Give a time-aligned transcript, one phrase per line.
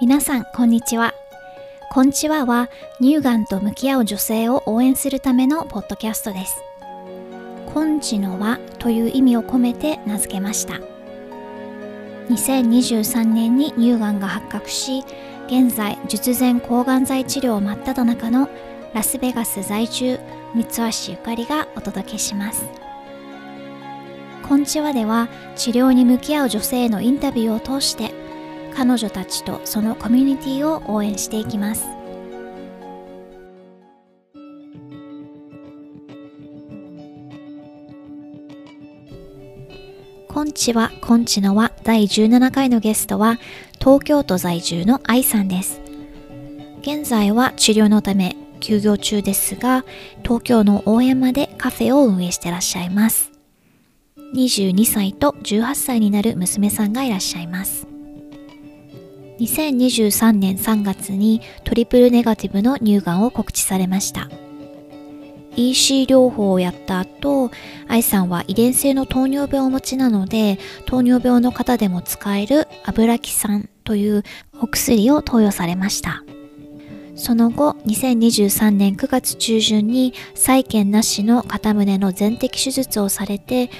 [0.00, 1.12] 皆さん、こんにちは。
[1.90, 6.62] こんちはは乳がんと向き合う女性を応援するためのポッドキャストです。
[7.66, 10.74] こんちの輪という意味を込めて名付けました。
[12.28, 15.02] 2023年に乳がんが発覚し、
[15.48, 18.48] 現在術前抗がん剤治療真っ只中の
[18.94, 20.20] ラスベガス在住
[20.54, 22.68] 三橋ゆかりがお届けします。
[24.48, 28.14] こんちはでは治療に向き合う女性へのインタビューを通して
[28.78, 31.84] 彼女たちとそのコミュニティを応援していきます。
[40.28, 43.40] こんちは、こんちのは第17回のゲストは
[43.80, 45.80] 東京都在住の愛さんです。
[46.80, 49.84] 現在は治療のため休業中ですが、
[50.22, 53.32] 東京の大山でカフェを運営してらっしゃいます。
[54.36, 57.97] 22歳と18歳になる娘さんがいらっしゃいます。
[59.38, 64.28] 2023年3月にトリプルネガティブの乳がんを告知されました。
[65.56, 67.50] EC 療法をやった後、
[67.88, 74.22] 愛さんは遺伝性の糖尿病をお持ちなので、糖尿病の方でも使える油木酸という
[74.60, 76.22] お薬を投与されました。
[77.16, 83.70] その後、2023年9月中旬に再建なしの片胸の全摘手術をされて、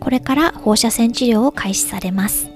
[0.00, 2.53] これから放射線治療を開始されます。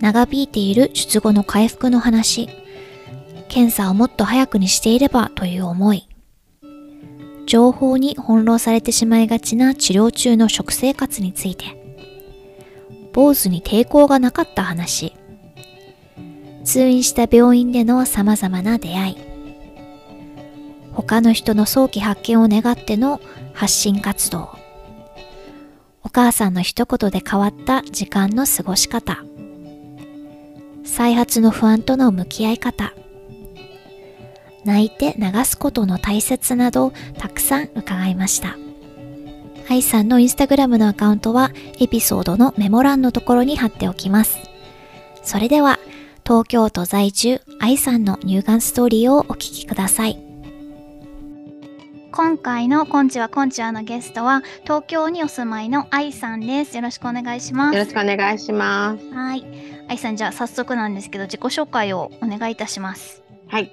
[0.00, 2.48] 長引いている術後の回復の話、
[3.48, 6.08] 検査をもっと早くにしていればという思い、
[7.46, 11.64] 情報に翻弄されてしまいがちな治療中の食生活について、
[13.12, 15.14] 坊主に抵抗がなかった話、
[16.62, 19.16] 通院した病院での様々な出会い、
[20.92, 23.20] 他の人の早期発見を願っての
[23.54, 24.50] 発信活動、
[26.04, 29.24] お母さんの一言で変わった時間の過ごし方、
[30.88, 32.92] 再発の不安との向き合い方、
[34.64, 38.56] 泣いて流すことの大切などたくさん伺いました。
[39.70, 44.38] 愛さんのインスタグラムのアカウントはエピソードのメモ欄のところに貼っておきます。
[45.22, 45.78] それでは
[46.24, 50.27] 東京都在住愛さんの乳がんストーリーをお聞きください。
[52.10, 56.76] 今回のこんちはこんちはのゲストは東京にお住まいの愛さんです。
[56.76, 57.74] よろしくお願いします。
[57.76, 59.14] よろしくお願いします。
[59.14, 59.44] はい。
[59.88, 63.22] 愛さんじゃあ早速なんですけど自己紹介をお願いいたします。
[63.48, 63.72] はい。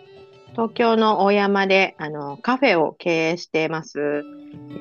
[0.51, 4.23] 東京の大山であのカフェを経営しています。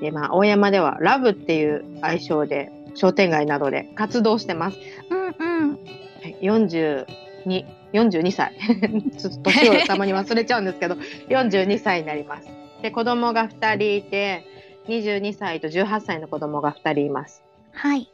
[0.01, 4.79] で、まあ、大山ではラブっていう愛称で商店街などで活動してます。
[5.11, 5.71] うんうん。
[5.73, 5.77] は
[6.29, 7.07] い42、
[7.93, 8.53] 42歳。
[9.17, 10.97] ちょっと年をたまに忘れちゃうんですけど、
[11.29, 12.64] 42歳になります。
[12.85, 14.45] で、子供が2人いて、
[14.89, 17.43] 22歳と18歳の子供が2人います。
[17.73, 18.13] はい。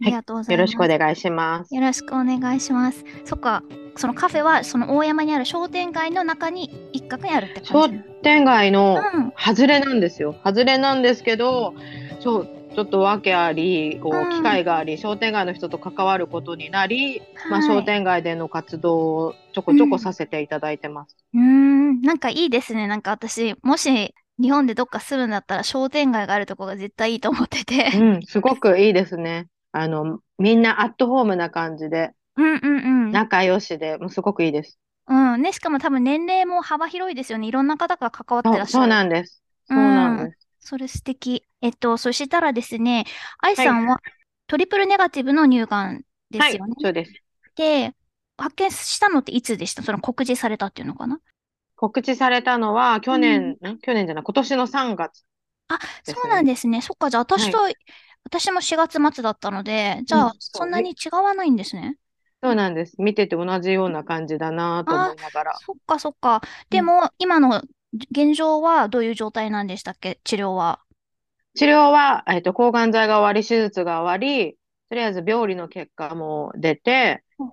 [0.00, 0.76] ありがとうございよます。
[0.76, 1.74] ろしくお願いします。
[1.74, 3.04] よろしくお願いします。
[3.24, 3.64] そっか、
[3.96, 8.12] そのカフェはその大山にある商店街の中に一角にあるって商感じなの。
[8.22, 9.32] 店街のうん。
[9.36, 10.36] 外れなんですよ。
[10.44, 11.74] 外れなんですけど、
[12.20, 21.16] そう、ちょっと訳あり、こうんう、機会があり、商店街の人と関わることになり、まあ、はい商店街での活動をちょこちょこさせていただいてます。
[21.34, 22.86] うーん、なんかいいですね。
[22.86, 27.90] なんか私、もし日本でどっか住むんだったら商店街があるとこが絶対いいと思ってて。
[27.92, 29.48] うん、すごくいいですね。
[29.72, 33.12] あの、みんなアットホームな感じで、うんうんうん。
[33.12, 34.78] 仲良しで、もうすごくいいです。
[35.06, 35.42] うん。
[35.42, 37.46] ね、しかも多分年齢も幅広いですよね。
[37.48, 38.88] いろんな方が関わってそう、そうらっしゃる。
[38.88, 39.42] なんです。
[39.64, 40.41] そうなんです。
[40.64, 41.44] それ素敵。
[41.60, 43.04] えっと、そしたらですね、
[43.38, 43.98] 愛さんは
[44.46, 47.12] トリプルネガティブの乳がんではいすよね。、そうです。
[47.56, 47.92] で、
[48.38, 49.82] 発見したのっていつでした？
[49.82, 51.18] その告示されたっていうのかな？
[51.74, 55.24] 告知されたのは、去年、ん去年じゃない、今年の3月。
[55.66, 56.80] あ、ですそうなんですね。
[56.80, 57.58] そっか、じゃあ私と、
[58.24, 61.96] 私も4月末だったので、じゃあうんそんなに違わないんですね。
[62.40, 62.94] そうなんです。
[62.98, 65.58] 見てて同じような感じだなと思いながら。
[65.58, 66.40] そっかそっか。
[66.70, 67.62] でも、今の
[68.10, 70.20] 現状はどういう状態なんでしたっけ？
[70.24, 70.80] 治療は。
[71.54, 74.56] 治療は、えっと、抗がん剤が終わり、手術が終わり、
[74.88, 77.52] とりあえず病理の結果も出てうん、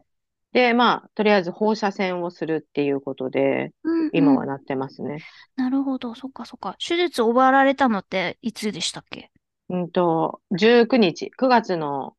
[0.54, 5.24] で、まあ、とりあえず放射線をするっていうことで、うんうん今はなってますね。
[5.56, 6.76] なるほど、そっかそっか。
[6.80, 9.32] 手術終わられたのっていつでしたっけ？
[9.70, 12.16] うんと、19日、9月の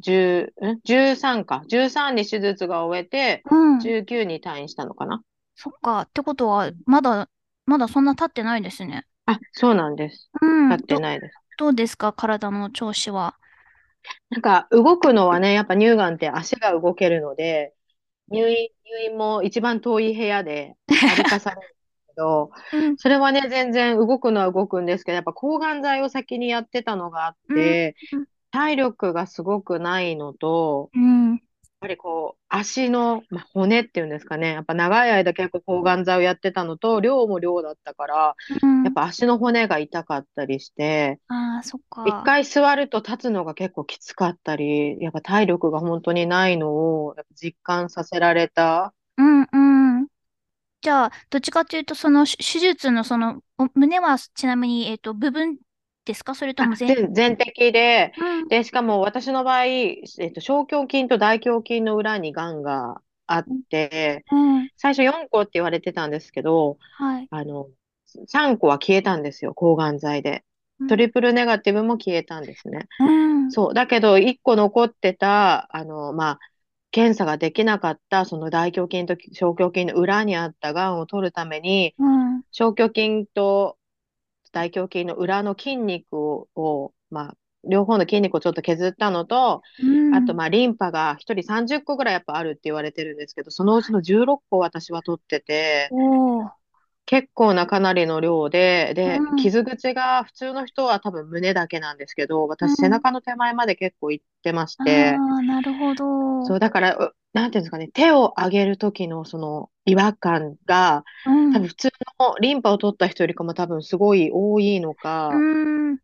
[0.00, 1.64] 10、ん ?13 か。
[1.68, 3.78] 13に手術が終えて、うん。
[3.78, 5.22] 19に退院したのかな。
[5.54, 6.00] そっか。
[6.02, 7.28] ってことは、まだ、
[7.66, 9.06] まだそんな経ってないですね。
[9.26, 10.30] あ、そうなんです。
[10.40, 10.68] うん。
[10.70, 11.34] 経ってど、ないです。
[11.58, 12.12] どうですか？
[12.12, 13.36] 体の調子は。
[14.30, 17.74] なんか、動くのはね、やっぱ乳がんって足が動けるので、
[18.28, 22.96] 入院、入院も一番遠い部屋で歩かされるんですけど、 うん。
[22.98, 31.42] それはね、全然動くのは動くんですけど、やっぱ抗がん剤を先にやってたのがあって、うん体力がすごくないのと、うん。
[31.84, 34.52] ぱりこう、足の、まあ、骨っていうんですかね。
[34.52, 42.04] やっぱ長い間結構抗がん剤をやってたのと、量も量だったから、うんやっぱ足の骨が痛かったりして、ああ、そっか。
[42.06, 46.72] 一回座ると立つのが結構きつかったり、やっぱ体力が本当にないの
[47.06, 48.94] をやっぱ実感させられた。
[49.16, 50.08] うんうん。
[50.82, 55.58] じゃあ、どっちかというと、その手手術のその、お胸はちなみに、えっと、部分
[56.04, 56.34] ですか？
[56.34, 58.48] それとあも全、全全摘で、うん。
[58.48, 64.68] で、しかも私の場合、えっと、小胸筋と大胸筋の裏に癌があって、うん。
[64.76, 67.28] 最初4個って言われてたんですけど、はい。
[67.30, 67.68] あの、
[68.26, 70.44] 3個は消えたんですよ、抗がん剤で。
[70.88, 72.86] トリプルネガティブも消えたんですね。
[73.00, 73.04] う
[73.46, 73.50] ん。
[73.52, 73.74] そう。
[73.74, 76.38] だけど、1個残ってた、あの、まあ、
[76.90, 82.42] 検査ができなかった、その大胸筋と小胸筋の裏にあった癌を取るために、うん。
[82.52, 83.78] 小胸筋と
[84.54, 87.36] 大胸筋の裏の筋肉を、をまあ、
[87.68, 90.14] 両方の筋肉をちょっと削ったのと、うん。
[90.14, 95.90] あと、まあ、リンパが1人30個ぐらいやっぱあるって言われてるんですけど、そのうちの16個私は取ってて。
[97.06, 106.04] 結構なかなりの量で、でうん、傷口が普通の人は多分胸だけなんですけど、うん私背中の手前まで結構いってましあて、あ、なるほど。
[106.40, 111.52] そう、だから、うなんていうんですかね、手を上げる時のその違和感が、うん。
[111.52, 111.90] 多分普通
[112.20, 115.90] のリンパを取った人よりかも多分すごい多いのかう、ん。
[115.92, 115.98] うん。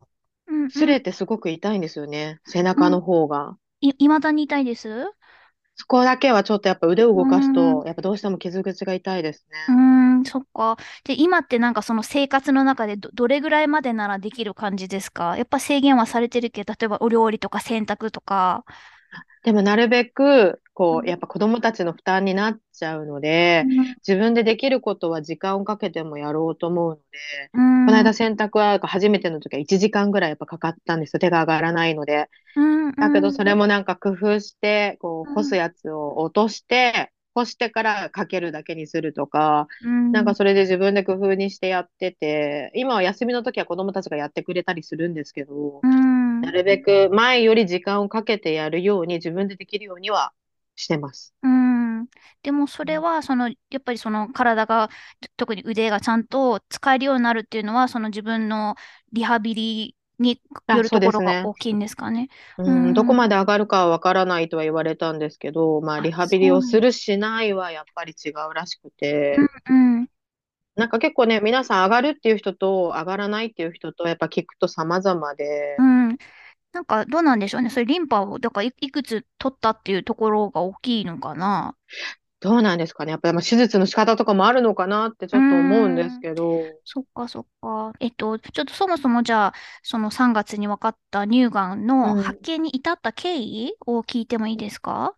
[0.49, 0.71] うん。
[0.75, 3.57] 擦れてすごく痛いんですよね、背中の方が。
[3.81, 4.89] い、未だに痛いです？
[5.77, 9.57] そこだけはちょっとやっぱ腕を動かすうと、やっぱどうしても傷口が痛いですね。
[9.73, 10.77] ん、そっか。
[11.05, 15.37] で、今ってなんかその生活の中でど、どれぐらいまでならできる感じですか？
[15.37, 18.65] やっぱ制限はされてるけど、例えばお料理とか洗濯とか。
[19.43, 23.65] でもなるべく、こうやっぱ子供たちの負担になっちゃうので、
[24.07, 27.03] 自分でできることは時間をかけてもやろうと思うので、
[27.55, 27.87] うん。
[27.87, 31.21] この間洗濯は初めての時は1時間ぐらいやっぱかかったんですよ。
[31.21, 32.29] 手が上がらないので。
[32.57, 46.41] うん、だけどうんそれもなんか工夫して、こう干すやつを落として、干してからかけるだけにするとか、うんなんかそれで自分で工夫にしてやってて、今は休みの時は子供たちがやってくれたりするんですけどう、ん。
[46.41, 50.33] なるべく前より時間をかけてやるように自分でできるようには
[50.81, 51.35] してます。
[51.43, 52.07] うん。
[52.43, 54.91] でもそれは、その、やっぱりその体が、
[55.37, 58.75] 特に腕がちゃんと使えるようになるっていうのは、その自分の
[59.13, 62.29] リハビリにあよるところが大きいんですかね。
[62.59, 69.39] ううんん、どこまで上がるかはわからないとは言われたんですけど、まああリハビリをするしないはやっぱり違うらしくて、
[69.69, 70.09] うん。
[70.77, 76.19] なんか結構ね、皆さん上がるっていう人と上がらないっていう人とやっぱ聞くと様々でう、ん。
[76.73, 77.71] なんかどうなんでしょうね。
[77.71, 81.75] それリンパを、だからい、いくつ取ったっていうところが大きいのかな。
[82.41, 83.11] どうなんですかね。
[83.11, 87.93] やっぱりまあ手術の仕方とかもあるのかなってちょっと思うんですけど、そっかそっか。
[88.01, 95.15] えっと、ちょっとそもそもじゃあ、その3月に分かった乳がんのうん発見に至った経緯を聞いてもいいですか？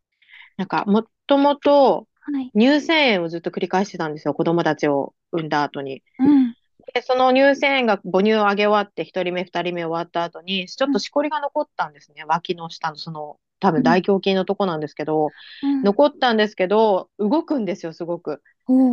[0.57, 2.53] なんかもともとはい。
[2.59, 4.35] 乳腺炎をずっと繰り返してたんですよ。
[4.35, 6.03] 子供たちを産んだ後に。
[6.19, 6.52] うん。
[6.95, 12.25] で、その乳腺炎が母乳をあげ終わって、1人目、2人目終わった後に、ちょっとしこりが残ったんですね。
[12.25, 15.29] 脇の下の、その、多分大胸筋のとこなんですけど、
[15.63, 15.83] うん。
[15.83, 18.43] 残ったんですけど、動くんですよ、すごく。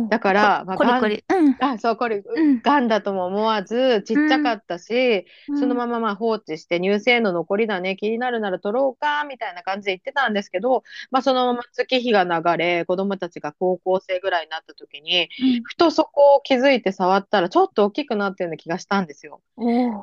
[0.08, 1.24] だから、まあ、コリコリ。
[1.28, 1.56] うん。
[1.60, 2.60] あ、そう、これ、うん。
[2.60, 5.26] がんだとも思わず、ちっちゃかったし、
[5.58, 15.62] そのまままあ放置して、乳腺の残りだね、気になるなら取ろうか、みたいな感じで言ってたんですけど、まあそのまま月日が流れ、子供たちが高校生ぐらいになった時に、うん。
[15.62, 19.40] ふとそこを気づいて触ったら、ちょっと大きくなってるような気がしたんですよ。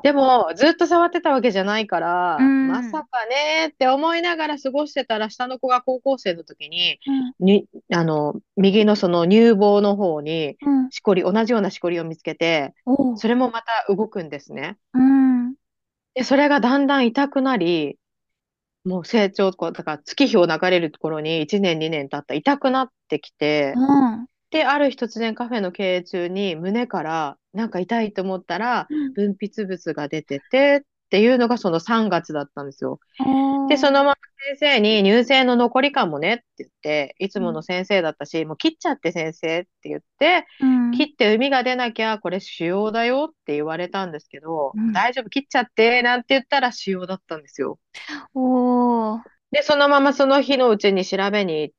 [0.02, 2.68] でも、ずっと触ってたわけじゃないから、うん。
[2.68, 6.98] まさかねって思いながら過ごしてたら、下の子が高校生の時に、
[7.40, 7.46] うん。
[7.46, 10.90] に、あの、右のその乳房の方に、うん。
[10.90, 12.74] しこり、同じようなしこりを見つけて、
[13.16, 14.78] それもまた動くんですね。
[14.94, 15.54] うん。
[16.14, 17.98] で、それがだんだん痛くなり、
[18.84, 23.80] もう成長、だから月日を流れるところに1年、2年経ったら痛くなってきて、う
[24.22, 24.26] ん。
[24.50, 33.00] で、ある日突然カフェの経営中に胸からなんか痛いと思ったら、うん分泌物が出ててっていうのがその3月だったんですよ。
[33.68, 34.14] で、そのまま
[34.56, 40.90] 先生に乳腺の残りかもねって言って、いつもの先生だったし、もう切っちゃって先生って言って、うん。
[40.92, 47.78] 切って海が出なきゃこれ腫瘍だよって言われたんですけど、うん大丈夫切っちゃってなんて言ったら腫瘍だったんですよ。
[49.50, 51.78] で、そのままその日のうちに調べに行って、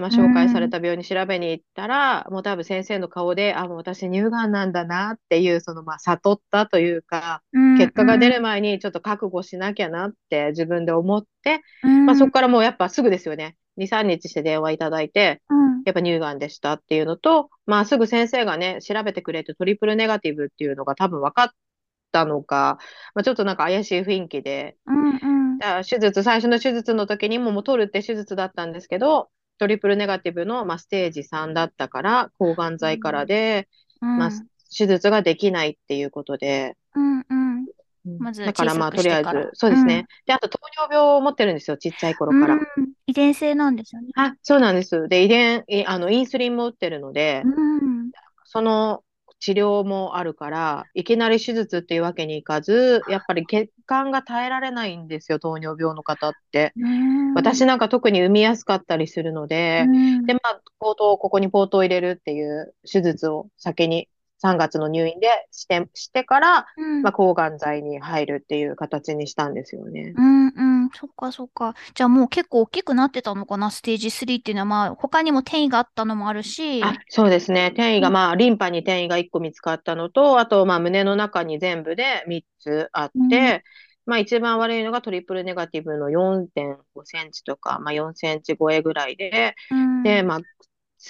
[0.00, 12.06] まあ、紹介された病院に調べに行ったら、もう多分先生の顔で、あ、もう私乳がんなんだなっていう、そのまあ悟ったというか、うん結果が出る前にちょっと覚悟しなきゃなって自分で思って、うん。
[12.06, 13.56] まあ、そこからもうやっぱすぐですよね。
[13.76, 15.82] 2、3日して電話いただいて、うん。
[15.84, 21.48] やっぱ乳がんでしたっていうのと、まあすぐ先生がね、調べてくれてトリプルネガティブっていうのが多分分かっ
[22.12, 22.78] たのか、
[23.14, 25.58] まあ、ちょっとなんか怪しい雰囲気で、うんうん。
[25.84, 29.28] 手術、最初の手術の時にももう取るって手術だったんですけど、
[29.60, 33.68] トリプルネガティブの、まあ、ステージ3だったから、抗がん剤からで、
[34.00, 34.16] うん。
[34.16, 34.30] まあ、
[34.74, 37.66] 手術ができないっていうことで、うんうん。
[38.32, 40.06] だからまあ、とりあえず、そうですうんね。
[40.24, 42.54] で、あと糖尿病を持ってるんですよ、ちっちゃい頃から。
[42.54, 42.60] うん。
[43.06, 44.08] 遺伝性なんですよね。
[44.16, 45.08] あ、そうなんです。
[45.08, 47.48] で、遺伝、いあの、インスリンも打ってるので、う
[47.84, 48.10] ん。
[48.44, 49.02] その
[49.40, 56.72] 治療もあるから、いきなり手術っていうわけにいかず、やっぱり血管が耐えられないんですよ、糖尿病の方って。
[56.76, 57.34] うん。
[57.34, 64.08] 私なんか特に産みやすかったりするので、うんで、まあ、ポートを、ここにポートを入れるっていう手術を先に
[64.42, 67.02] 3月の入院でして、してから、うん。
[67.02, 70.14] まあ、抗がん剤に入るっていう形にしたんですよね。
[70.16, 71.74] うんうん、そっかそっか。
[71.94, 77.68] じゃあもう結構大きくなってたのかな、ステージ3っていうのは、まあ他にも転移があったのもあるし、あ、そうですね。
[77.74, 78.14] 転移が、うん。
[78.14, 83.28] まあ、リンパに転移が1個見つかったのと、あと、まあ、胸の中に全部で3つあっうん。
[83.28, 83.62] て、
[84.06, 90.40] まあ、一番悪いのがトリプルネガティブの4.5センチとか、まあ、4センチ超えぐらいで、うん、で、まあ、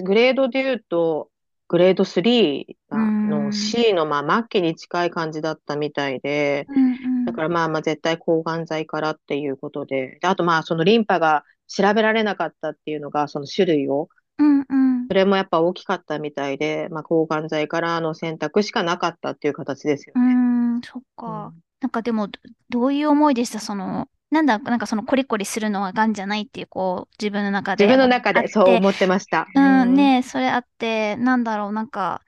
[0.03, 1.31] グレードで言うと、
[1.71, 3.31] グレード3がうん。
[3.31, 14.09] の C の、まあ、末期に近い感じだったみたいで、うんうん、だからまあまあ絶対抗がん剤からっていうことで、であとまあそのリンパが調べられなかったっていうのが、その種類を、
[14.39, 14.75] うんう
[15.05, 20.35] ん、それもやっぱ大きかったみたいで、まあ抗がん剤からの選択しかなかったっていう形ですようね。
[20.35, 21.53] ん、そっか。
[21.81, 23.61] なんかでも、どどういう思いでした？
[23.61, 29.47] その、なんだ、なんかそのコリコリするのは癌じゃないっていう、こう、自分の中で自分の中でそう思ってました。
[29.55, 32.23] うん、ねそれあって、なんだろう、なんか、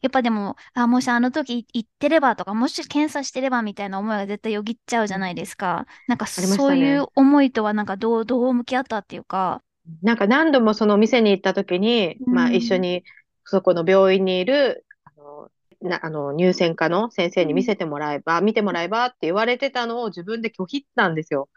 [0.00, 5.86] やっぱでも、あ、もしあの時行ってればとか、もし検査してればみたいな思いが絶対よぎっちゃうじゃないですか。
[6.08, 9.62] なんかそういう思いとはなんかどう、どう向き合ったっていうか。
[10.02, 13.04] なんか何度もその店に行った時に、まあうん一緒に
[13.44, 14.84] そこの病院にいる、
[15.82, 21.48] な、あの入選科の先生に見せてもらえば、見てもらえばって言われてたのを自分で拒否ったんですよ。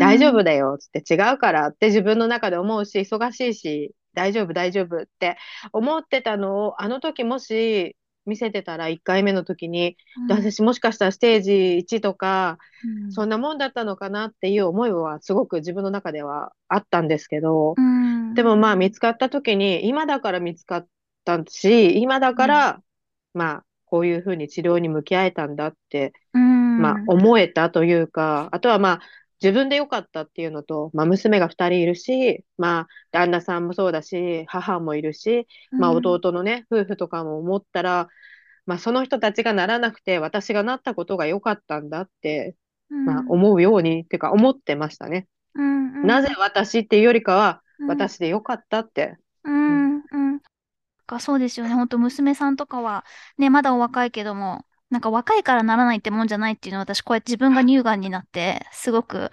[0.00, 5.36] 大丈夫だよ、つって違うからって自分の中で思うし、忙しいし、大丈夫、大丈夫って
[5.72, 7.96] 思ってたのを、あの時もし
[8.26, 9.96] 見せてたら1回目の時に、
[10.28, 11.52] うん、私もしかしたらステージ
[11.96, 12.58] 1とか、
[13.04, 13.12] うん。
[13.12, 20.86] そんなもんだったのかなっていう思いはすごく自分の中ではあったんですけど、うん、でもまあ見つかった時に、今だから見つかっ
[21.24, 22.82] たし、今だから、
[23.34, 29.00] まあこういうふうに治療に向き合えたんだって、うん、まあ思えたというか、あとはまあ
[29.42, 38.08] 自分で良かったっていうのと、まあ娘が2人いるし、まあ旦那さんもそうだし、母もいるし、まあうん弟のね、夫婦とかも思ったら、
[38.66, 42.54] まあその人たちがならなくて私がなったことが良かったんだって、
[42.88, 45.26] まあ思うように、っていうか思ってましたね。
[46.04, 49.16] なぜ私っていうよりかは、うん、私で良かったって。
[49.44, 50.40] うん、うん。
[51.10, 51.74] かそうですよね。
[51.74, 53.04] 本当娘さんとかは、
[53.38, 59.30] ね、まだお若いけども、なんか若いからならないってもんじゃないっていうのを私、こうやって自分が乳がんになって、すごく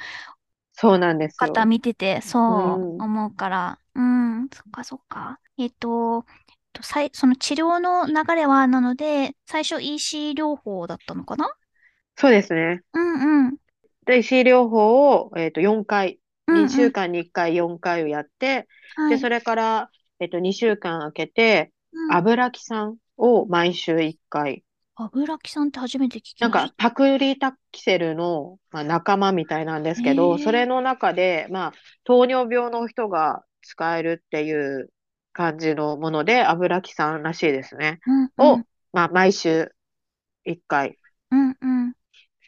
[0.73, 1.47] そうなんですよ。
[1.47, 5.39] 方見てて、そううん思うから、うん、そっかそっか。
[5.57, 11.51] えっと、えっとさいその治療の流れは、なので、最初 EC 療法だったのかな？
[12.15, 12.81] そうですね。
[12.93, 13.57] うんうん。
[14.05, 24.63] で、石井療法を、えっと、4回、うんうん2週間に1回4回をやって、で、はいそれから、えっと、2週間空けて、うん油木さんを毎週1回。
[24.95, 34.89] 油木さんって初めて聞きなんか、パクリタキセルの、まあ、仲間みたいなんですけへど、ーそれの中で、まあ、糖尿病の人が使えるっていう
[35.33, 37.99] 感じのもので、油木さんらしいですね。
[38.05, 38.11] た。
[38.11, 39.71] うんうをん、まあ、毎週
[40.45, 40.97] 1回。
[41.31, 41.93] うんうん。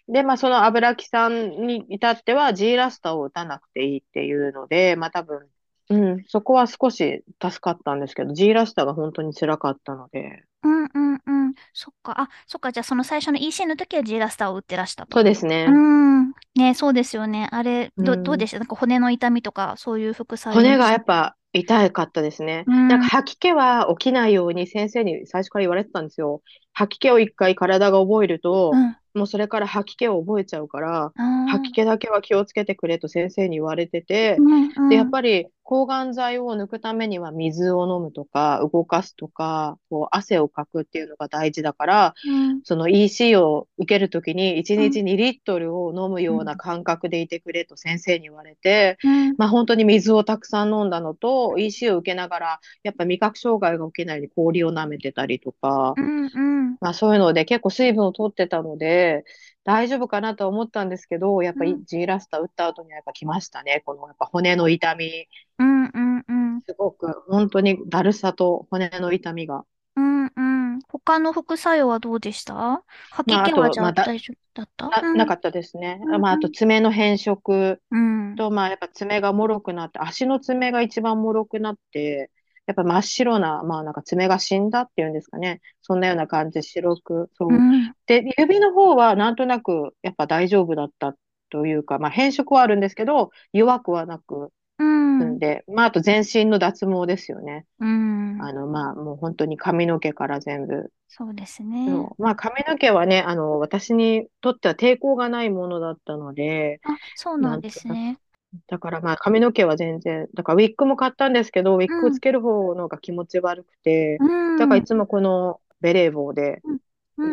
[0.08, 5.48] で、まあ、その油木さんに至っては G ラスタを打たなくていいっていうので、まあ、多分、
[5.90, 11.54] うん、そこは少し助かったんですけど、G ラスタが本当に辛かったので、うんうんうん。
[11.74, 12.22] そっか。
[12.22, 12.72] あ、そっか。
[12.72, 15.18] じゃあその最初の EC の時は G ラスターを打ってらしたと。
[15.18, 15.72] そうですねう。
[15.72, 16.34] ん。
[16.56, 17.48] ね、そうですよね。
[17.52, 18.60] あれ、ど、うんどうでした？
[18.60, 22.66] なんか骨の痛みとか、そういう副作用骨がやっぱ痛かったですね。
[22.68, 26.42] うんなんか吐き気は起きないように先生に最初から言われてたんですよ。
[26.74, 28.96] 吐き気を一回体が覚えると、うん。
[29.16, 42.62] もうそれから吐き気を覚えちゃうから、あー吐き気だけは気をつけてくれと先生に言われてて、うんうんで、やっぱり抗がん剤を抜くためには水を飲むとか、動かすとか、こう汗をかくっていうのが大事だから、うん。
[42.64, 49.36] その EC を受けるときに1日2リットルを飲むような感覚でいてくれと先生に言われて、うん。
[49.38, 55.94] まあ本当に水をたくさん飲んだのと、EC を受けながら、やっぱ味覚障害が起きないように氷を舐めてたりとか。
[55.96, 56.40] う、んう
[56.72, 56.78] ん。
[56.82, 59.24] まあそういうので結構水分を取ってたので、
[59.64, 63.84] 大丈夫かなとは思ったんですけど、やっぱりうん G ラスタ打った後にはやっぱ来ましたね。
[63.86, 65.28] このやっぱ骨の痛み。
[65.60, 69.64] うんうんうんすごく本当にだるさと骨の痛みが。
[69.96, 72.84] うんうん他の副作用はどうでした？
[73.12, 74.90] 吐まあ、あき気はじゃと、まあ、大丈夫だった？
[74.90, 75.18] な、うん。
[75.18, 76.00] なかったですね。
[76.02, 78.36] うんまあ、あと爪の変色うん。
[78.36, 82.32] と、まあ、やっぱ爪が脆くなって、足の爪が一番脆くなって、
[82.70, 85.60] やっぱ真っ白な、まあなんか爪が死んだっていうんですかね。
[85.82, 87.58] そんなような感じで白く、そうう。
[87.58, 87.94] ん。
[88.06, 91.16] で、指の方はなんとなくやっぱ大丈夫だった
[91.50, 95.40] というか、まあ変色はあるんですけど、弱くはなくうん。
[95.40, 97.66] で、まああと全身の脱毛ですよね。
[97.80, 98.40] うん。
[98.40, 100.92] あの、まあもう本当に髪の毛から全部。
[101.08, 101.88] そうですね。
[102.20, 108.20] まあ髪の毛はね、あの、私にとっては抵抗がないものだったので、あ、そうなんですね。
[108.68, 114.58] だからまあ髪の毛は全然、だからウィッグも買ったんですけど、ウィッグうんをつける方のが気持ち悪くて、うん。
[114.58, 116.80] だからいつもこのベレー帽で、うん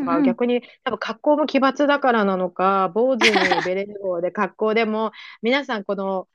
[0.05, 6.27] まあ逆に多分格好も奇抜だからなのか、坊主にベレー帽で 格好でも、皆さんこの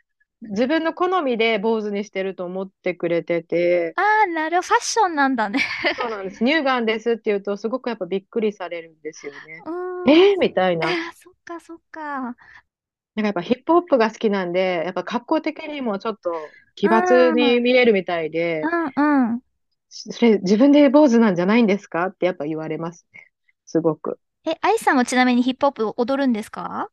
[0.42, 5.60] 自分の好みで坊主にしてると思ってくれてて、ああ、なる、ファッションなんだね。
[6.00, 6.38] そうなんです。
[6.38, 9.40] 乳がんですって言うとすごくやっぱびっくりされるんですよね。
[9.66, 10.10] うん。
[10.10, 10.88] えー、みたいな。
[10.88, 12.36] あーそっかそっか。
[13.16, 16.32] なんかやっぱヒップホップが好きなんで、やっぱ格好的にもちょっと
[16.76, 18.62] 奇抜に見えるみたいで、
[18.98, 19.42] うんうん。
[19.90, 23.28] それ自分で坊主なんじゃないんですかってやっぱ言われますね。
[23.66, 24.20] すごく。
[24.46, 26.90] え、アイさんもちなみにヒップホップ踊るんですか？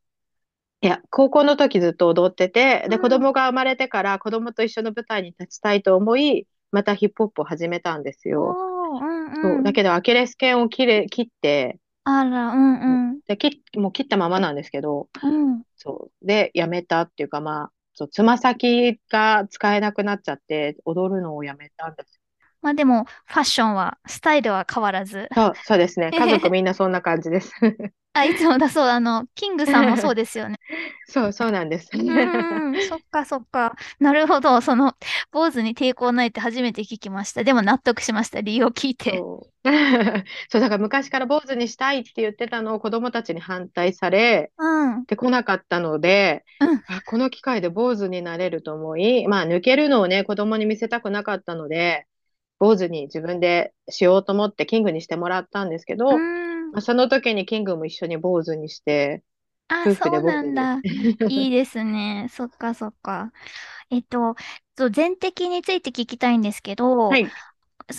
[0.81, 8.57] いや、高校の時ずっと踊ってて、で、うん子供が生まれてから子供と一緒の舞台に立ちたいと思い、またヒップホップを始めたんですよ。
[8.57, 9.61] おー、うんそうう。
[9.61, 9.63] ん。
[9.63, 13.21] だけど、アキレス腱を切れ、切って、あら、うんうん。
[13.27, 15.63] で、切っ、もう切ったままなんですけど、うん。
[15.77, 16.27] そう。
[16.27, 22.19] で、やめたっていうか、まあ、そう、つま先が使えなくなっちゃって、踊るのをやめたんです。
[22.61, 25.29] まあでも、ファッションは、スタイルは変わらず。
[25.35, 26.11] そう、そうですね。
[26.13, 27.51] 家族みんなそんな感じです。
[28.13, 30.57] あ、いつもだそう、あの、キングさんもそうですよね。
[31.07, 31.89] そう、そうなんです。
[31.93, 33.75] うんそっかそっか。
[33.99, 34.61] なるほど。
[34.61, 34.95] その、
[35.31, 37.43] 坊主に抵抗ないって初めて聞きました。
[37.43, 38.41] でも納得しました。
[38.41, 39.11] 理由を聞いて。
[39.11, 39.53] そう。
[40.49, 45.05] そう、だから昔から坊主にしたいって言ってたのを子供たちに反対されうん。
[45.05, 52.05] てこなかったので、うんあ、この機会で坊主になれると思い、まあ抜けるのをね、子供に見せたくなかったので、
[52.59, 56.38] 坊主に自分でしようと思ってキングにしてもらったんですけど、うん。
[56.71, 59.23] まあ、その時にキングも一緒に坊主にして、
[59.67, 60.23] あ、夫婦そう。
[60.23, 60.83] なんだ。
[61.25, 62.27] いいですね。
[62.31, 63.31] そっかそっか。
[63.89, 64.35] えっと、
[64.77, 67.35] そう全摘について聞きたいんですけど、はい、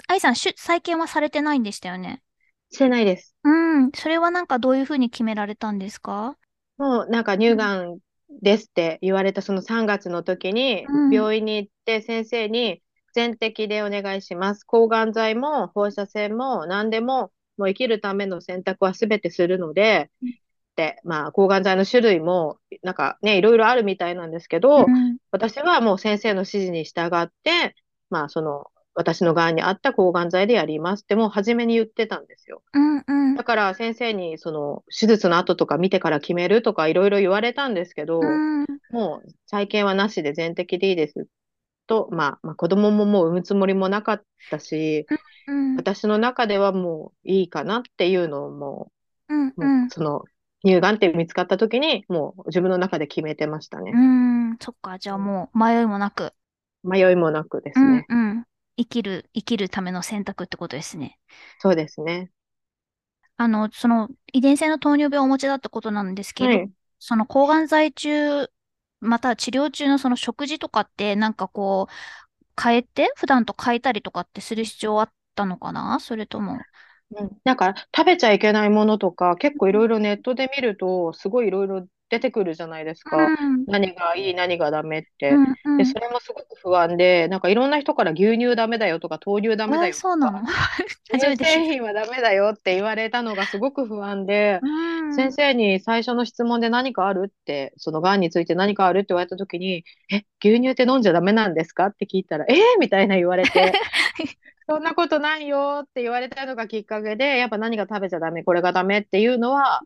[0.08, 2.22] 愛さん、しゅ再建はされてないんでしたよね？
[2.70, 3.36] してないです。
[3.44, 3.92] うん。
[3.92, 6.38] それはなんかどういうふうに決められたんですか？
[6.78, 7.98] もうなんか乳がん
[8.42, 14.64] ですって言われたその3月の時にうん病院に行って先生に全摘でお願いします。
[14.64, 20.34] 抗がん剤も放射線も何でももう生きるための選択は全てするので、うん
[20.76, 25.18] で、まあ抗がん剤の種類もなんかね、いろいろあるみたいなんですけど、うん。
[25.30, 27.74] 私はもう先生の指示に従って、
[28.08, 32.62] まあその私のがんに合った抗がん剤でやりますってもう初めに言ってたんですよ。
[32.72, 33.36] うんうん。
[33.36, 38.66] だから先生にその手術の後とか見てから決めるとかいろいろ言われたんですけど、うん。
[38.90, 41.26] もう再建はなしで全摘でいいです
[41.90, 45.08] と、まあ、まあ子供ももう産むつもりもなかったし、
[45.46, 45.76] うん。
[45.76, 48.92] 私の中ではもういいかなっていうのをも
[49.28, 49.54] うん。
[49.58, 50.24] う、もうその
[50.64, 53.92] 乳がんって見つかった時にもう自分の中で決めてましたね。
[53.92, 53.98] う
[54.54, 54.58] ん。
[54.60, 54.98] そっか。
[54.98, 56.34] じゃあもう迷いもなく。
[56.82, 58.06] 迷いもなくですうんね。
[58.08, 58.46] うん。
[58.76, 61.18] 生きる、生きるための選択ってことですね。
[61.58, 62.32] そうですね。
[63.36, 66.72] あの、その遺伝性の糖尿病をお持ちだってことなんですけど、はい。
[66.98, 68.50] その抗がん剤中、
[69.00, 75.98] また治療中のその食事とかってなんかこう、変えて、普段と変えたりとかってする必要あったのかな？
[76.00, 76.58] それとも。
[77.12, 83.16] うん、なんか食べちゃいけないものとか結構いろいろネットで見るとすごいいろいろ出てくるじゃないですか。
[83.16, 83.64] うん。
[83.66, 85.30] 何がいい、何がダメって。
[85.30, 90.40] うんうんで、それもすごく不安で、なんかいろんな人から牛乳ダメだよとか豆乳ダメだえよとか、そうなの？
[91.12, 95.14] 初め乳製品はダメだよって言われたのがすごく不安でた。、うん。
[95.14, 103.72] 先生に最初の質問で何かあるって、その癌について何かあるって言われた時に、え、牛乳って飲んじゃダメなんですかって聞いたら、えー、みたいな言われて、
[104.68, 109.80] そんなことないよって言われたのがきっかけで、やっぱ何が食べちゃダメ、これがダメっていうのは、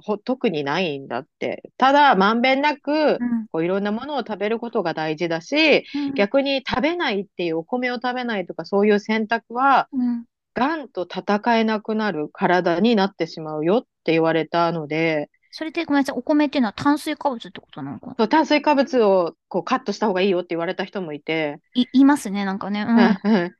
[0.00, 1.70] ほ特にないんだって。
[1.76, 3.18] ただ、まんべんなく、うん
[3.52, 16.16] こういろんなものを食べることが大事だし、うん逆に食べないっていうお米を食べないとかそういう選択は、うんがんと戦えなくなる体になってしまうよって言われたので、それでごめんなさい。
[16.18, 18.14] お米っていうのは炭水化物ってことなのかな？
[18.18, 22.84] そう炭水化物をこうカットした方がいいよって言われた人もいて、い、いますね、なんかね。
[23.24, 23.54] うん。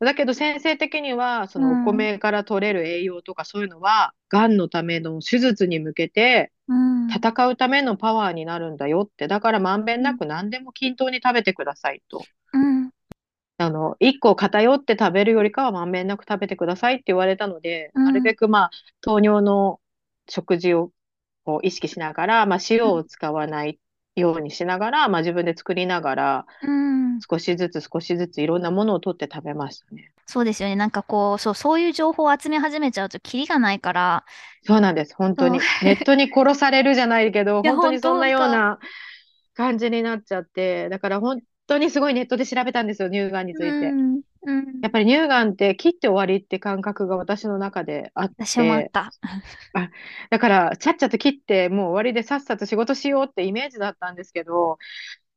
[0.00, 7.08] だけど先生的にはそうんのお米から取れる栄養とかそういうのは、がんのための手術に向けてうん。
[7.08, 12.24] 戦うためのパワーになるんだよって、だからまんべんなく何でも均等に食べてくださいと。
[12.52, 12.90] うん。
[13.58, 19.80] あの、1個偏って食べるよりかはまんべんなく食べてくださいって言われたので、うんなるべくまあ、糖尿の
[20.28, 20.90] 食事を
[21.44, 23.78] こう意識しながら、まあ、塩を使わない
[24.16, 27.20] ようにしながら、まあ、自分で作りながら、うん。
[27.20, 30.10] 少しずつ少しずついろんなものを取って食べましたね。
[30.26, 30.76] そうですよね。
[30.76, 34.24] なんかこう、そう、そういう情報を集め始めちゃうとキリがないから、
[34.62, 35.60] そうなんです、本当に。
[35.60, 38.78] そネットに殺されるじゃないけど、本当にそんなような
[39.54, 43.66] 感じになっちゃって、だから本当にすごいネットで調べたんですよ、乳がんについて。
[43.66, 44.20] うん。
[44.44, 44.64] うん。
[44.82, 49.14] やっぱり乳がんって切って終わりって感覚が私の中であっ私もあて、った。
[50.30, 54.78] だから、ちゃっちゃと切って、もう終わりでさっさと仕事しようってイメージだったんですけど、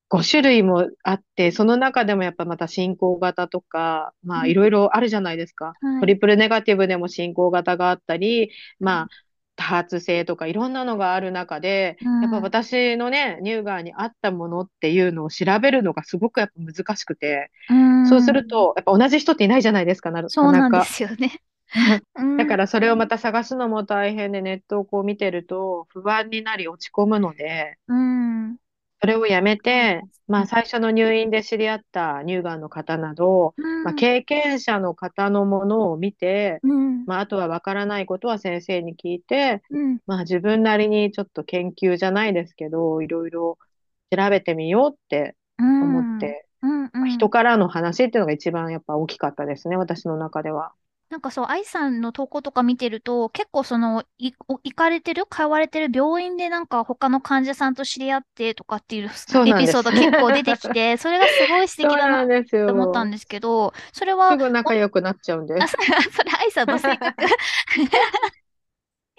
[0.10, 5.78] 5種類もあって、その中でもやっぱまた進行型とか、まあいろいろあるじゃないですか。
[5.82, 9.10] はいトリプルネガティブでも進行型があったり、まあ
[9.58, 20.82] 多発性とかいろんなのがある中で、うんやっぱ私のね、乳がんに合ったものっていうのを調べるのがすごくやっぱ難しくて、うんそうすると、やっぱ同じ人っていないじゃないですか、なそうなんで。
[20.84, 21.42] すよね。
[22.16, 28.58] うんだからそれをまた探すのも大変でネットをこう見てると不安になり落ち込むので、うん。
[29.00, 37.06] それをやめて、まあ最初の入院で知り合った乳がんの方など、まあ、経験者の方のものを見て、うん。
[37.06, 40.00] まああとはわからないことは先生に聞いて、うん。
[40.08, 43.58] まあ自分なりにちょっと研究じゃないですけど、いろいろ
[44.12, 46.82] 調べてみようって思って、うん。
[46.82, 46.90] うん。
[46.92, 50.74] まあ人からの話っていうのが一番やっぱ大きかったですね、私の中では。
[51.10, 59.10] なんかそう、愛さんの投稿とか見てると、結構その、い、お行かれてる、通われてる病院でなんか他の患者さんと知り合ってとかっていう
[59.48, 62.68] エピソード結構出てきて、それがすごい素敵だなんなですよ。
[62.68, 65.56] と思ったんですけど、それは、すぐ仲良くなっちゃうんで。
[65.56, 67.26] それ、 それ愛さんの性格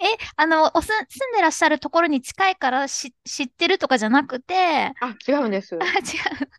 [0.01, 0.05] え、
[0.37, 5.75] あの、おす、住んでらっしゃるところに近いからし知ってるとかじゃなくて、あ、違うんです。
[5.79, 5.89] あ、違
[6.45, 6.49] う。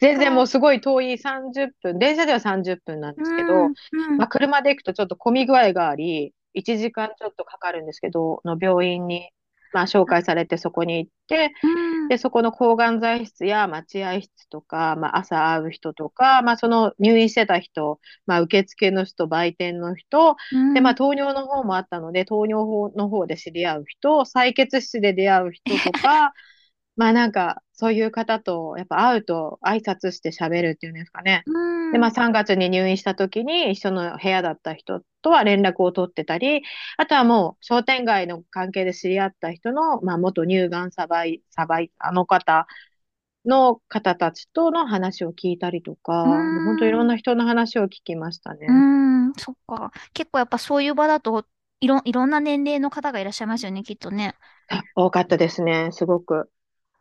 [0.00, 3.74] 全然もうすごい遠い30分、電車では30分なんですけど、うん、
[4.10, 4.16] うん。
[4.18, 9.30] まあ、車で行くとちょっと混み具合があり、1時間ちょっとかかるんですけど、の病院に、
[9.72, 12.08] まあ、紹介されてそこに行って、うん。
[12.08, 20.36] で、そこの抗がん剤室や待合室とか、まあ、朝会う人とか、まあ、その入院してた人、まあ、受付の人、売店の人、
[20.74, 26.32] で、まあ、糖尿の方もあったので、糖尿の方で知り合う人、採血室で出会う人とか、
[26.96, 31.44] まあなんか、そういう方と、やっぱ会うと挨拶して喋るっていうんですかね。
[31.46, 36.62] うん、で、まあ3月に入院した時に一緒の部屋だった人とは連絡を取ってたり、
[36.96, 42.66] あとはもう商店街の関係で知り合った人の、まあ元乳がんサバイ、サバイ、あの方
[43.46, 48.66] の方たちとの話を聞いたりとか、本当いろんな人の話を聞きましたね。
[48.68, 49.92] うん、そっか。
[50.14, 51.46] 結構やっぱそういう場だと、
[51.78, 54.34] いろ、いろんな年齢の方がいらっしゃいますよね、きっとね。
[54.68, 56.50] あ多かったですね、すごく。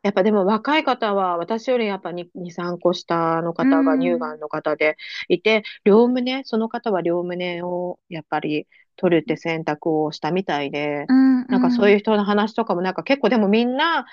[0.07, 4.95] やっぱでも若い方は私よりやっぱ2、2 3個下の方がうん乳がんの方で
[5.27, 14.05] いて、両胸、その方は両胸をやっぱり取るって選択をしたみたいで、うん、なんかそういうう人の話とかもなんか結構でもみんな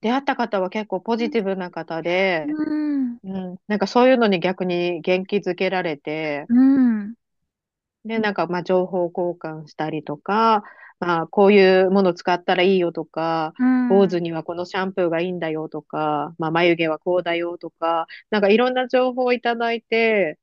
[0.00, 7.14] 出会った方は結構ポジティブな方で、ん、うん、うん、なんかそういうのに逆に元気づけられて、うん、
[8.04, 10.64] で、なんかまあ情報交換したりとか、
[11.00, 20.38] まあこういうもの使ったらいいよとか、うん、坊主にはこのシャンプーがいいんだよとか、まあ、眉毛はこうだよとか、なんかいろんな情報をいただいて、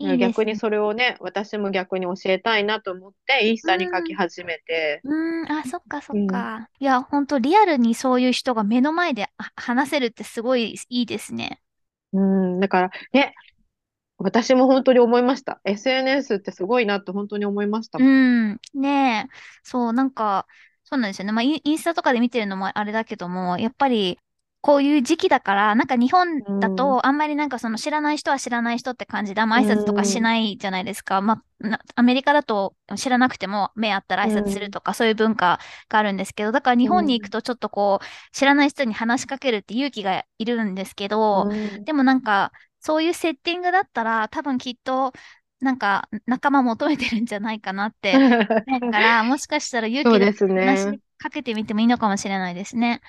[0.00, 0.58] いいです逆にね。
[0.58, 6.68] それをね、私も逆に教えたいなと思って、インスタに書き始めて、うん、あ、そっかそっか。
[6.80, 11.60] いや、ほんとリアルにそういう人が目の前であ話せるってすごいいいですね。
[12.12, 13.34] うん、だからね、
[14.22, 15.60] 私も本当に思いました。
[15.64, 18.12] SNS ってすごいなって本当に思いましたうもん。
[18.54, 19.36] ん、ねえ。
[19.62, 20.46] そう、なんか、
[20.84, 21.32] そうなんですよね。
[21.32, 24.18] まあ、インスタとかで見てるのもあれだけども、やっぱり、
[24.60, 31.20] こういう時期だから、なんか日本だと、あんまりなんかその知らない人は知らない人って感じで、あんま挨拶とかしないじゃないですか。
[31.20, 35.58] まあ、なアメリカだと知らなくても目あったら挨拶するとか、そういう文化
[35.88, 38.06] があるんですけど、だから日本に行くとちょっとこう、
[38.36, 45.12] 知らない人に話しかけるって勇気がいるんですけど、うんでもなんか、そういうセッティングだったら、多分きっと、
[45.60, 50.98] なんか仲間求めてるんじゃないかなって思うから、 もしかしたら勇気で話しね。
[51.18, 53.00] かけてみてもいいのかもしれないですね。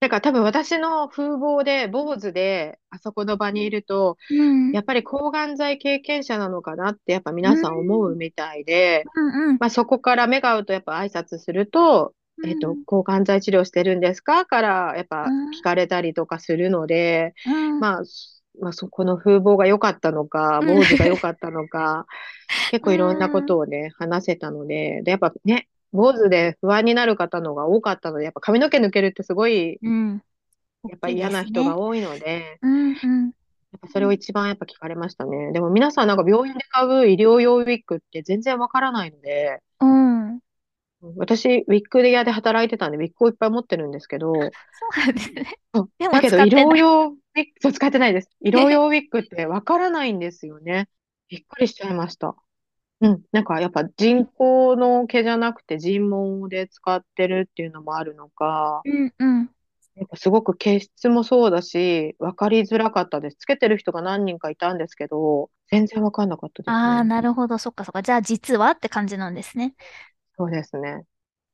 [0.00, 4.72] だから多分私の風貌で坊主であそこの場にいると、うん。
[4.72, 9.56] やっぱり抗がん剤経験者なのかなってやっぱ皆さん思うみたいで、うんうん。
[9.58, 12.12] まあ、そこから目が合うとやっぱ挨拶すると、
[12.46, 18.02] えっと、抗がん剤治療してるんですかからやっぱうん聞かれたりとかするので、うん、まあ、
[18.60, 22.06] まあ、そ この風貌が良かったのか、うん坊主が良かったのか、
[22.70, 30.22] 結構いろんなことをね、話せたので、で、やっぱね、坊主で不安になる方のが多かったので、やっぱ髪の毛抜けるってすごい、うん。
[30.88, 33.24] やっぱ嫌な人が多いので、うんうん。
[33.26, 33.30] や
[33.78, 35.52] っぱそれを一番やっぱ聞かれましたね。
[35.52, 40.40] でも皆さんなんか病院で買う医療用ウィッグって全然わからないので、うん。
[41.16, 44.42] 私、ウィッグ屋で働いてたんで、ウィッグをいっぱい持ってるんですけど、 そう
[44.98, 45.58] なんですね。
[45.98, 48.30] だけど、医療用ウィッグ、そう、使ってないです。
[48.40, 50.88] 医療用ウィッグってわからないんですよね。
[51.28, 52.36] びっくりしちゃいました。
[53.00, 53.24] うん。
[53.32, 59.54] なんか、やっぱ人工の毛じゃなくて人毛で使ってるっていうのもあるのか、うんうん。
[59.96, 63.36] やっぱすごく毛質もそうだし、わかりづらかったです。
[63.38, 67.04] つけてる人が何人かいたんですけど、全然わかんなかったですああ、ね。
[67.04, 67.58] なるほど。
[67.58, 68.02] そっかそっか。
[68.02, 69.74] じゃあ実はって感じなんですね。
[70.36, 71.04] そうですね。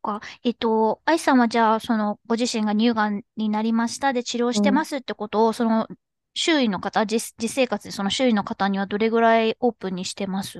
[0.03, 0.21] か。
[0.45, 5.89] えっと、愛さんはじゃあ、その、ご自身が乳がんになりましたで治療してますってことを、その、
[6.35, 10.59] 周囲の方、実、実生活でその周囲の方にはどれぐらいオープンにしてます？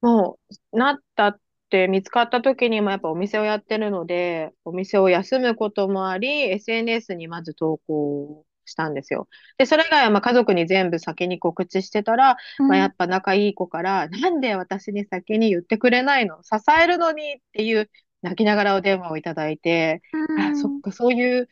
[0.00, 0.38] も
[0.72, 1.40] う、なったっ
[1.70, 9.28] て見つかった時にもやっぱお店をやってるので、お店を休むこともあり、SNS にまず投稿したんですよ。
[9.58, 16.42] で、それ以外はまあ家族に全部先に告知してたら、まあ、やっぱ仲いい子から、なんで私に先に言ってくれないの？
[16.42, 16.50] 支
[16.82, 17.90] えるのにっていう
[18.22, 21.48] 泣きながらお電話をいただいて、うんあ、そっか、そういう、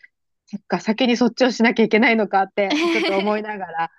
[0.47, 3.91] そっか、先にそっちをしなきゃいけないのかって、 ちょっと思いながら、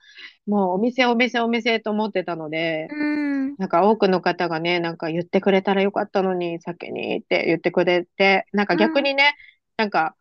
[0.47, 3.55] もうお店、お店、お店と思ってたので、うん。
[3.57, 9.35] なんか多くの方がね、なんか言ってくれたらよかったのに、先にって言ってくれて、なんか逆にね、
[9.77, 10.15] なんか、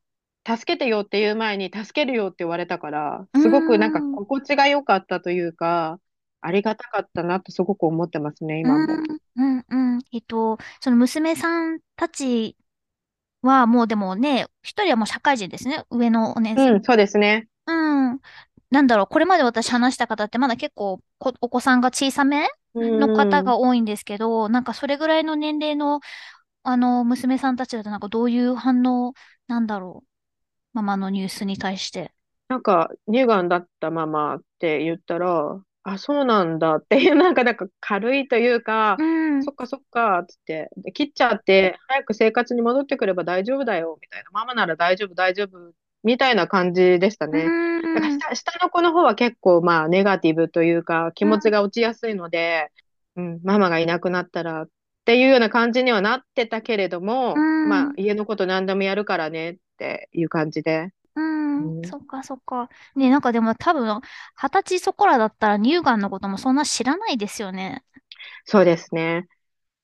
[0.47, 5.99] 助けてよっていう前に助けるよって言われたから、すごくなんかうん心地が良かったというか、
[6.41, 8.95] ありがたかったなとすごく思ってますね、今も。
[9.37, 10.01] うん、うん、うん。
[10.13, 12.57] えっと、その娘さんたち
[13.43, 15.85] はもうでもね、一人はもう社会人ですね。
[15.91, 16.75] 上のお姉さん。
[16.75, 17.49] うん、そうですね。
[17.67, 17.73] う
[18.15, 18.21] ん。
[18.71, 26.01] なんだろう、これまで私話した方ってまだ結構こお子さんが小さめの方が多いんですけど、なんかそれぐらいの年齢の、
[26.63, 29.15] あの、娘さんたちだとなんかどういう反応
[29.47, 30.09] なんだろう。
[30.75, 32.13] ママのニュースに対して。
[32.49, 35.61] なんか、乳がんだったままって言ったら、
[35.93, 39.45] あ、そうなんだっていう、なんか、なんか軽いというか、うん。
[39.45, 44.31] そっかそっか、つって、で切っちゃって、早く生活に戻ってくれば大丈夫だよ、みたいな。
[44.33, 45.73] ママなら大丈夫、大丈夫、
[46.03, 47.45] みたいな感じでしたね。
[47.45, 48.19] だからうん。
[48.21, 52.71] 下、下の子の方は結構、まあ、ネガティブというか、気持ちが落ちやすいので、
[53.17, 54.69] うん、ママがいなくなったら、っ
[55.05, 60.91] ていうような感じにはなってたけれども、うんまあ、家のこと何でもやるからねっていう感じで。
[61.19, 62.69] うんうんそっかそっか。
[62.95, 64.01] ね、なんかでも多分、
[64.35, 67.85] 二十歳そこらだったら乳がんのこともそんな知らないですよね。
[68.45, 69.27] そうですね。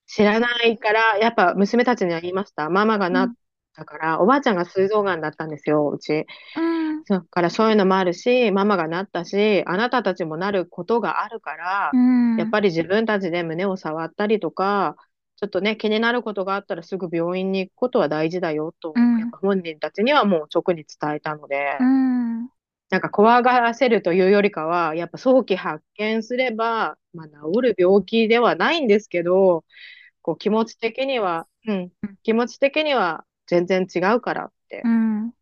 [0.07, 2.71] 知らないから、やっぱ娘たちには言いました。
[2.71, 3.33] ママがなっ
[3.75, 6.27] たから、おばあちゃんが膵臓がんだったんですよ、うち。
[6.57, 7.05] うん。
[7.09, 12.37] だからそういうのもあるし、ママがなったし、あなたたちもなることがあるから、うん。
[12.39, 14.97] やっぱり自分たちで胸を触ったりとか、
[15.37, 22.49] ちょっとね、気になることがあったらすぐ病院に行くことは大事だよと、うんやっぱ本人たちにはもう直に伝えたので、うん。
[22.91, 29.65] なんか怖がらせるというよりかは、やっぱ早期発見すれば、まあ、治る病気ではないんですけど、
[30.23, 35.33] こう気持ち的には、うんうん、気持ち的には全然違うからってうん。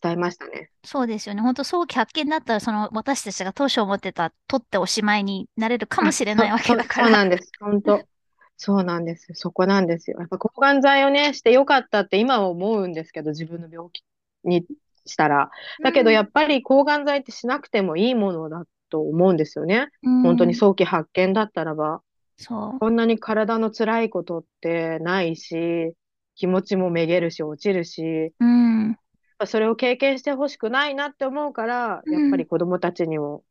[0.00, 0.70] 伝え、ましたね。
[0.84, 1.42] そうですよね。
[1.42, 7.18] 本当早期発見だったら、その私たちが当初思ってた取っておしまいになれるかもしれないわけだかそうそうら。
[7.18, 7.52] なんです。
[7.60, 8.08] 本当。
[8.58, 9.28] そうなんです。
[9.34, 10.18] そこなんですよ。
[10.18, 14.02] やっぱ抗がん剤をね、してよかったって今は思うんですけど、自分の病気
[14.42, 14.66] に
[15.06, 15.50] したら。
[15.82, 19.90] だけどやっぱり抗がん剤ってしなくてもいいものだと思うんですよね。
[20.02, 22.02] うん、本当に早期発見だったらば。
[22.36, 22.78] そう。
[22.80, 25.94] こんなに体の辛いことってないし、
[26.34, 28.98] 気持ちもめげるし、落ちるし、うん。
[29.46, 33.44] それを経験してほしくないなって思うから、うんやっぱり子供たちにも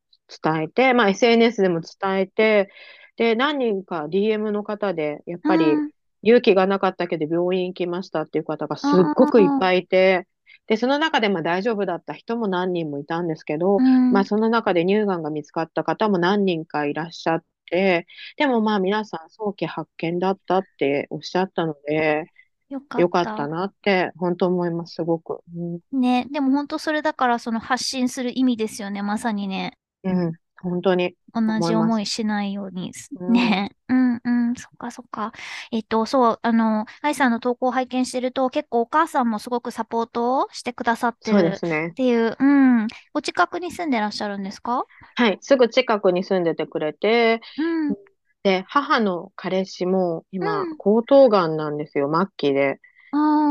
[0.43, 2.70] 伝えて、まあ SNS でも伝えて、
[3.18, 5.92] で、何人か DM の方で、やっぱりうん
[6.24, 10.28] 勇気がなかったけど病院行きましたっていう方がすっごくいっぱいいて、
[10.68, 22.26] で、その中でまあ大丈夫だった人も何人もいたんですけど、うんまあその中で乳がんが見つかった方も何人かいらっしゃって、でもまあ皆さん早期発見だったっておっしゃったので、
[22.70, 23.48] よかよかったった。
[23.48, 25.40] なって本当思います、すごく。
[25.56, 25.60] う
[25.98, 26.28] んね。
[26.32, 29.02] でも本当それだから、その発信する意味ですよね。
[29.02, 29.78] まさにね。
[30.04, 31.15] うん、本当に。
[31.34, 32.91] 同じ思いしないように。
[33.20, 33.76] うんね。
[33.89, 34.56] うんうん。
[34.56, 35.32] そっかそっか。
[35.72, 41.93] えっと、そう、あの、愛さんの投稿を拝見してると、結構お母さんもすごくサポートをしてくださってるっ。
[41.93, 42.88] ていう、うん。
[43.13, 44.86] お近くに住んでらっしゃるんですか？
[45.15, 47.96] はい、すぐ近くに住んでてくれて、うん。
[48.43, 52.80] で、母の彼氏も今うん、喉頭がんなんですよ、末期で。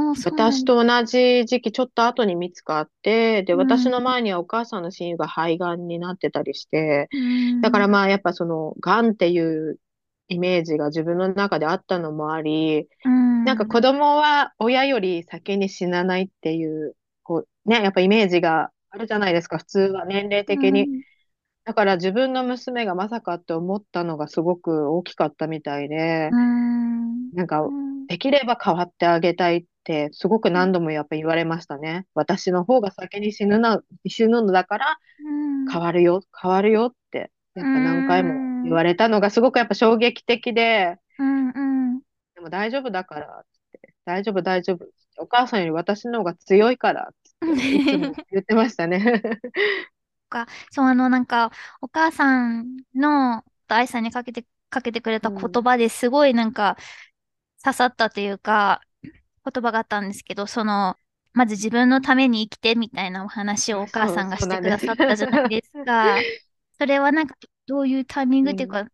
[0.08, 3.58] ああ、そうなん私と同じ時期、ちょっと後に見つかって、で、うん。
[3.58, 7.60] 私の前にはお母さんの親友が肺がんになってたりして、うん。
[7.60, 9.78] だからまあ、やっぱその、がんっていう
[10.28, 13.44] イメージが自分の中であったのもあり、うん。
[13.44, 20.88] なんか子供は親より先に死なないっていう、こう、ね、やっぱイメージがあるじゃないですか、普通は年齢的に。
[21.66, 26.30] だから自分の娘がまさかって思ったのがすごく大きかったみたいで。
[26.30, 28.06] なんかう、ん。
[28.06, 32.06] できれば変わってあげたいってすごく何度もやっぱ言われましたね。
[32.14, 35.30] 私の方が先に死ぬな、死ぬのだからう
[35.64, 35.68] ん。
[35.68, 41.50] 変わるよ、変わるよって、やっぱ何回も言われたのがすごくやっぱ衝撃的で、うんう
[41.96, 41.98] ん。
[42.36, 44.86] でも大丈夫だからって、大丈夫大丈夫。
[45.18, 47.14] お母さんより私の方が強いからっ
[47.56, 49.22] ていつも言ってましたね。
[50.70, 56.76] そう、あの、なんか、お母さんの、愛さんにかけて、かけてくれた言葉ですごいなんか、
[57.64, 58.80] 刺さったというか、
[59.44, 60.96] 言葉があったんですけど、その、
[61.32, 66.26] まず自分のために生きてみたいなお話を お母さんがしてくださったじゃないですか。
[66.78, 67.36] それはなんか、
[67.66, 68.86] どういうタイミングっていうか、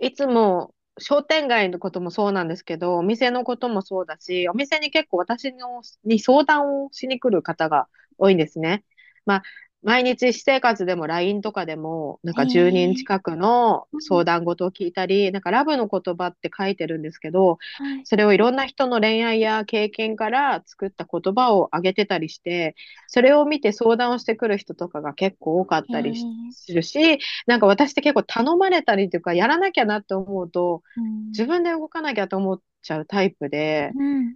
[0.00, 7.88] いつも商店街のこともそうなんですけど、お店のこともそうだし、お店に結構私のに相談をしに来る方が
[8.18, 8.84] 多いんですね。
[9.26, 9.42] まあ、
[9.82, 18.04] 毎日私生活でも LINE とかでも、なんかへー10人近くの相談事を聞いたり、なんかラブの言葉って書いてるんですけど、はい。
[18.04, 22.74] それをいろんな人の恋愛や経験から作った言葉をあげてたりして、
[23.06, 26.14] それを見て相談をしてくる人とかが結構多かったり
[26.50, 34.34] するし、なんか私って結構頼まれたりというか、やらなきゃなって思うと、うん自分で動かなきゃと思っちゃうタイプで、うん。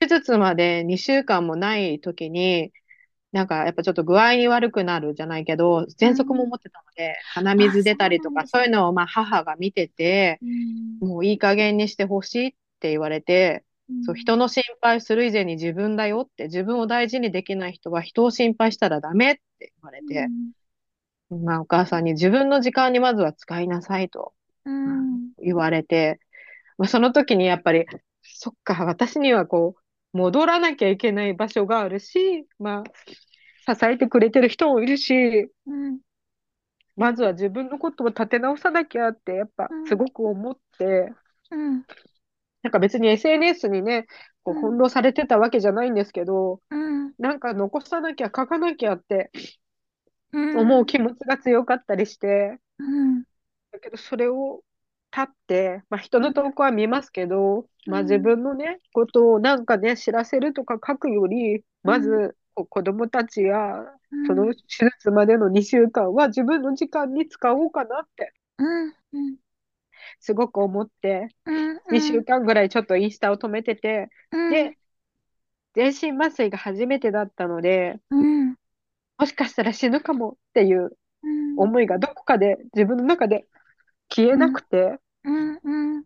[0.00, 2.72] 手術まで2週間もない時に、
[3.32, 11.08] なんかやっぱちょっと具合悪くなるじゃないけど、喘息も持ってたので、鼻水出たりとか、あそういうのをまあ母が見てて、うん。
[11.08, 13.64] もういい加減にしてほしいって言われて、
[14.04, 20.28] そう、人の心配する以前に自分だよって、自分を大事にできない人は人を心配したらダメって言われて、
[21.30, 24.32] まあお母さんに自分の時間にまずは使いなさいと
[24.64, 25.30] うん。
[25.38, 26.20] 言われて、
[26.78, 27.86] まあ、その時にやっぱり、
[28.22, 29.80] そっか、私にはこう、
[30.12, 32.82] 戻らなきゃいけない場所があるし、ま
[33.66, 36.00] あ、支えてくれてる人もいるし、うん。
[36.96, 41.12] まずは自分のことを立て直さなきゃって、やっぱうんすごく思って、
[41.50, 41.84] うん。
[42.62, 44.06] なんか別に SNS にね、
[44.42, 47.14] こううん翻弄されてたわけじゃないんですけど、うん。
[47.18, 49.30] なんか残さなきゃ書かなきゃって
[50.32, 50.58] うん。
[50.60, 53.24] 思う気持ちが強かったりして、うん。
[53.72, 54.62] だけどそれを
[55.12, 68.32] 立って、まあ、人の投稿は見ますけど、まあ、うん自分のね、ことをなんかね、知らせるとか書くより、まうず子供たちや、うんその手術までの2週間は自分の時間に使おうかなって。
[70.20, 71.80] すごく思って、うん。
[71.92, 74.50] 2週間ぐらいちょっとインスタを止めてて、うん。
[74.50, 74.78] で、
[75.74, 78.56] 全身麻酔が初めてだったので、うん。
[79.18, 81.58] もしかしたら死ぬかもっていううん。
[81.58, 83.46] 思いがどこかで自分の中で
[84.12, 85.60] 消えなくて、うん。
[85.62, 86.04] うん。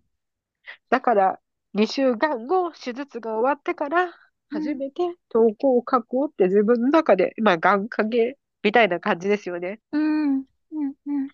[0.91, 1.41] だから
[1.73, 4.13] 2週間後、手術が終わってから
[4.51, 9.81] 初めて投稿を書こうって自分の中で、まあ、願掛けみたいな感じですよね。
[9.93, 10.39] うん。
[10.39, 10.45] うん。
[11.07, 11.29] うん。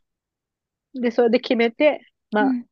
[0.95, 2.01] で、それで決めて、
[2.33, 2.67] まあ、うん。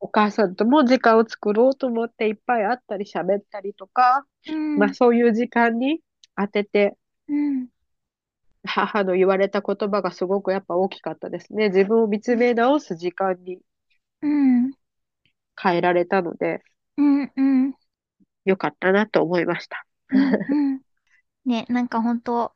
[0.00, 4.78] お母さんとも時間を作ろうと思っていっぱい会ったり喋ったりとか、うん。
[4.78, 6.00] まあ、そういう時間に
[6.36, 6.96] 当てて、
[7.28, 7.68] うん。
[8.64, 11.68] 母の言われた言葉がすごくやっぱ大きかったですね。
[11.68, 13.60] 自分を見つめ直す時間に
[14.22, 14.72] うん。
[15.60, 16.62] 変えられたので、
[16.96, 17.32] うん。
[17.36, 17.74] うん。
[18.44, 19.86] よかったなと思いました。
[20.10, 20.80] うん。
[21.44, 22.52] ね、なんか本当、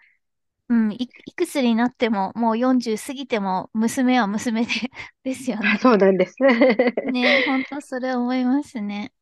[0.68, 4.68] うん、い、いくつになっても、もう40過ぎても、娘は娘で、
[5.24, 5.78] ですよね。
[5.80, 6.94] そうなんですね。
[7.10, 9.12] ね、本当それ思いますね。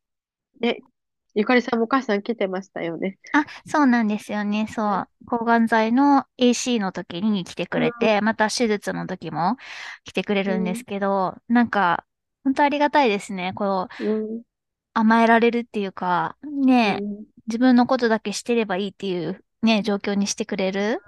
[0.59, 0.79] ね、
[1.33, 3.17] ゆかりさんもお母さん来てましたよね。
[3.33, 4.67] あ、そうなんですよね。
[4.67, 5.25] そう。
[5.25, 9.57] 抗がん剤の AC の時に来てくれて、また手術の時も
[10.03, 12.05] 来てくれるんですけど、なんか、
[12.43, 13.53] 本当ありがたいですね。
[13.55, 14.41] こう、うん。
[14.93, 21.01] 甘えられるっていうか、ね、うん自分のことだけしてればいいっていうね、状況にしてくれる？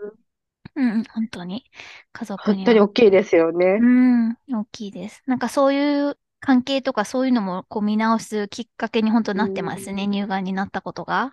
[0.76, 1.64] うん、本当に。
[2.12, 2.80] 家族本当に。
[2.80, 3.78] 大きいですよね。
[3.80, 5.22] うん、大きいです。
[5.28, 10.04] なんかそういう関係とかそういうのもこう見直すきっかけに本当なってますね。
[10.04, 11.32] うん乳がんになったことが。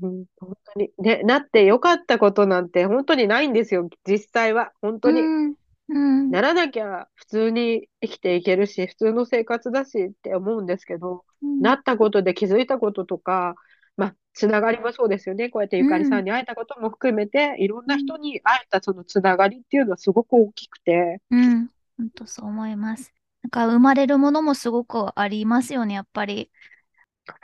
[0.00, 0.90] うん、本当に。
[0.98, 3.86] ね、なってよかったことなんて本当にないんですよ。
[4.08, 4.72] 実際は。
[4.80, 5.20] 本当に。
[5.20, 5.54] うん、
[5.90, 13.56] うん、ならなきゃ普通に生きていけるし、普通の生活だしって思うんですけど、うんなったことで気づいたこととか、
[13.98, 15.50] まあ、つながりもそうですよね。
[15.50, 23.15] こうやってゆかりさんに会えたことも含めて、いろんな人に会えたそのつながりっていうのはすごく大きくて、うん、本当そう思います。
[23.46, 26.50] なんか生まれるものもすごくありますよね、やっぱり。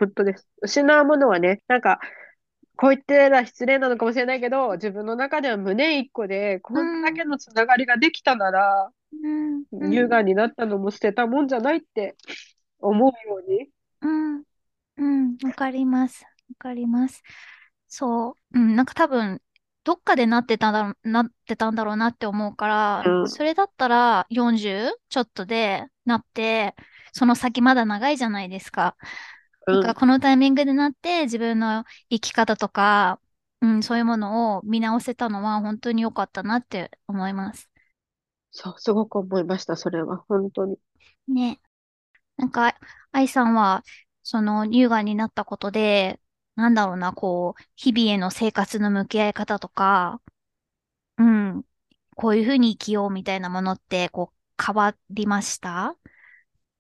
[0.01, 0.49] 本当です。
[0.61, 2.01] 失うものはね、なんか、
[2.75, 12.17] こう言ってら失礼なのかもしれないけど、自分の中では胸一個で、こんだけのつながりができたなら、うん、うん乳がんになったのも捨てたもんじゃないって
[12.81, 13.69] 思うように。
[14.01, 14.43] うん、
[14.97, 16.25] うん、わかります。
[16.25, 17.23] わかります。
[17.87, 18.59] そう。
[18.59, 19.41] うん、なんか多分、
[19.85, 26.75] どっかでなってたんだろう、なってたんだろうなって思うから、うんそれだったら40ちょっとでなって、
[27.13, 28.97] その先まだ長いじゃないですか。
[29.67, 33.21] うんだからこのタイミングでなって自分の生き方とか、
[33.61, 37.71] うん、そういうものを見直せたのは本当に良かったなって思います。
[38.51, 40.19] そう、すごく思いました、それは。
[40.29, 40.77] 本当に。
[41.29, 41.61] ね。
[42.39, 42.79] なんか、
[43.13, 43.85] 愛さんは、
[44.25, 46.21] その乳がんになったことで、
[46.55, 50.21] なんだろうな、こう、日々への生活の向き合い方とか、
[51.19, 51.65] うん、
[52.15, 55.97] こういうふうに生きようみたいなものって、こう、変わりました？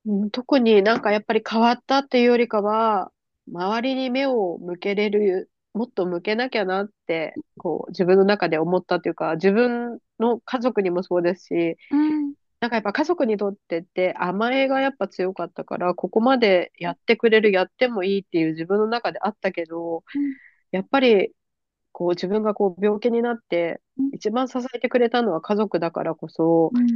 [0.04, 3.12] うん、特になんかやっぱり変わったっていうよりかは、
[3.50, 20.04] 周りに目を向けれる、もっと向けなきゃなって、こう、自分の中で思ったというか、自分の家族にもそうですし、うん、なんかやっぱ家族にとってって甘えがやっぱ強かったから、ここまでやってくれる、やってもいいっていう自分の中であったけど、
[20.70, 21.32] やっぱり
[21.90, 24.10] こう自分がこう病気になってうん。
[24.12, 26.86] 一番支えてくれたのは家族だからこそ、うん、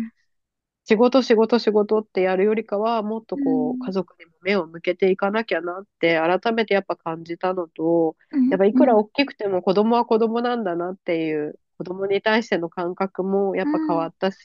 [0.85, 14.39] 仕事仕事仕事ってやるよりかはもっとこう家族にも目を向けていかなきゃなって改めてやっぱ感じたのと、うん、やっぱいくら大きくても子供は子供なんだなっていう子供に対しての感覚もやっぱ変わったし、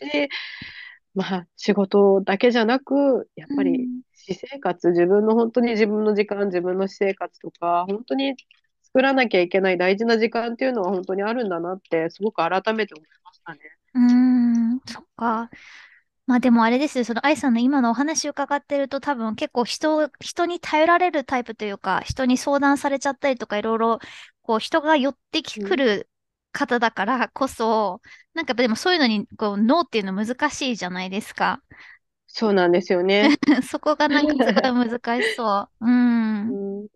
[1.14, 8.36] まあ仕事だけじゃなくやっぱり私生活自分の本当に自分の時間自分の私生活とか本当に
[8.84, 13.60] 作らなきゃいけない大事な時間っていうのは本当にあるんだなってすごく改めて思いましたね。
[13.94, 14.02] うー
[14.76, 15.50] ん、そっか。
[16.28, 24.00] まあでもあれですよ、その愛さんの今のお話を伺ってると多分結構人、人に頼られるタイプというか、人に相談されちゃったりとかいろいろ、
[24.44, 26.10] こう人が寄ってきくる
[26.52, 28.02] 方だからこそ、
[28.34, 31.62] なんかでもそういうのにこうノーっていうの難しいじゃないですか。
[32.28, 33.38] そうなんですよね。
[33.70, 35.86] そこがなんかすごい難しそう。
[35.86, 36.58] うん。
[36.82, 36.88] うん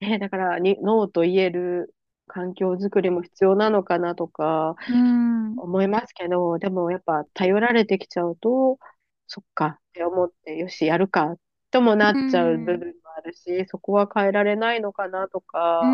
[0.00, 1.94] ね、だからにノーと言える
[2.26, 5.56] 環境づくりも必要なのかなとかうん。
[5.56, 8.78] 思いますけど、でもやっぱ頼られてきちゃうと、
[9.26, 11.36] そっかって思って、よし、やるか
[11.70, 15.86] ともなっちゃう部分もあるし、そこは変えられないのかなとか、う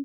[0.00, 0.04] ん。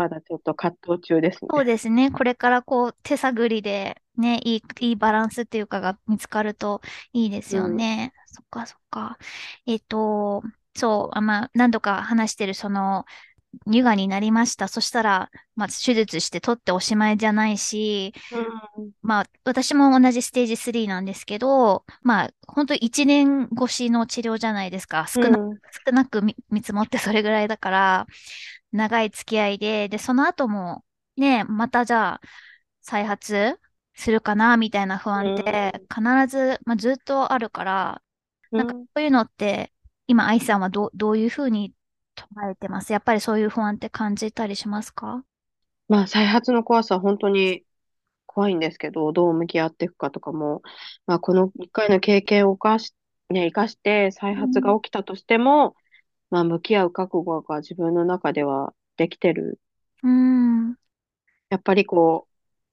[0.00, 1.48] まだちょっと葛藤中ですね。
[1.52, 2.10] そうですね。
[2.10, 6.80] これからこう手探りでね、いい、いいバランスっていうかが見つかると
[7.12, 8.14] いいですよね。
[8.26, 9.18] そっかそっか。
[9.66, 10.42] えっと、
[10.74, 13.04] そう、あまあ、何度か話してるその、
[13.66, 14.68] 乳がんになりました。
[14.68, 25.06] そしたら、まあ、手術して取っておしまいじゃないし、うんまあ、私も同じステージ3なんですけど、まあ、本当1年越しの治療じゃないですか。
[25.08, 28.06] 少なうん少なく見見積もってそれぐらいだから、
[28.72, 30.84] 長い付き合いで、で、その後も、
[31.16, 32.20] ね、またじゃあ、
[32.80, 33.58] 再発
[33.94, 38.02] するかな、みたいな不安って、必ず、まあ、ずっとあるから、
[38.52, 39.72] なんかうんそういうのって、
[40.06, 41.72] 今、愛さんはどう、どういうふうに
[42.20, 42.92] 捉えてます。
[42.92, 45.24] やっぱりそういう不安って感じたりしますか？
[45.88, 47.64] まあ、再発の怖さは本当に
[48.26, 50.62] 怖いんですけど、どう向き合っていくかとかも、
[51.06, 52.94] まあ、この一回の経験を生かし、
[53.28, 55.74] ね、生かして再発が起きたとしても、
[56.30, 59.58] まあ、向き合う覚悟が自分の中ではできてる。
[60.02, 60.76] うん、
[61.48, 62.29] やっぱりこう、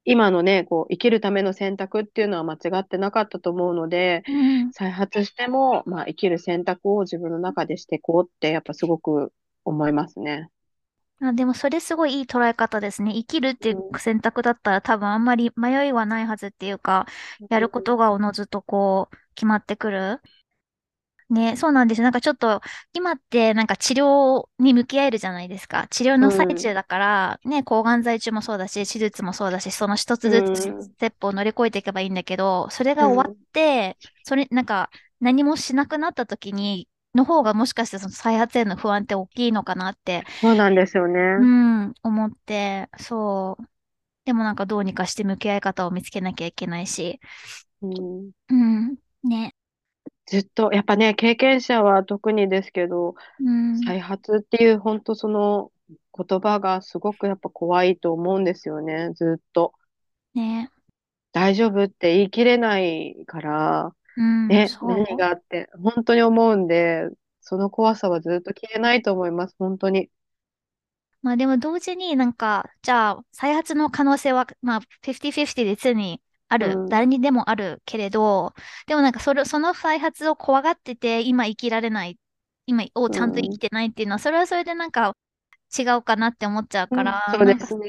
[0.10, 4.32] 今のね、こう、生きるための選択っていうのは間違ってなかったと思うので、う
[4.68, 9.34] ん、再発しても、まあ、生きる選択を自分の中でしていこうって、やっぱすごく
[9.66, 10.50] 思いますね。
[11.22, 13.14] あ、でもそれすごいいい捉え方ですね。
[13.16, 17.06] 生きるっていう選択だったら多分あんまり迷いはないはずっていうか、
[17.50, 20.22] やることがおのずとこう決まってくる。
[21.30, 22.04] ね、そうなんですよ。
[22.04, 22.62] なんかちょっと
[22.94, 25.88] 今ってなんか治療に向き合えるじゃないですか。
[25.90, 41.20] 治療の最中だから、ね、抗がん剤中もそうだし、手術もそうだし、その一つずつうんステップを乗り越えていけばいいんだけど、それが終わって、それなんか何もしなくなった時に、の方がもしかしてその再発への不安って大きいのかなってそうなんですよね。
[41.20, 43.64] うん、思って、そう。
[44.24, 47.20] でもなんかどうにかして向き合い方を見つけなきゃいけないし。
[47.82, 49.54] うんうん、ね。
[50.28, 55.72] ずっと、やっぱね、経験者は特にですけど、うん、再発っていう本当その
[56.14, 59.74] 言葉がすごくやっぱ怖いと思うんですよね、ずっと。
[60.34, 60.70] ね。
[61.32, 64.68] 大丈夫って言い切れないから、うん、ね。
[64.82, 67.08] 何があって、本当に思うんで、
[67.40, 70.10] その怖さはずっと消えないと思います、本当に。
[71.22, 78.54] まあでも同時になんか、じゃあ再発の可能性は、まあ50-50で常にある、うん誰にでもあるけれど、
[78.88, 82.18] でもなんかそれ、その再発を怖がってて今生きられない、
[82.66, 85.16] 今をちゃんと生きてないっていうのは、それはそれでなんか
[85.78, 87.88] 違うかなって思っちゃうから、そうですね。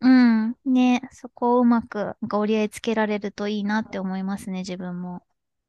[0.00, 0.56] うん。
[0.64, 5.22] ね、そこをうまく折り合いつけられるといいなって思いますね、自分も。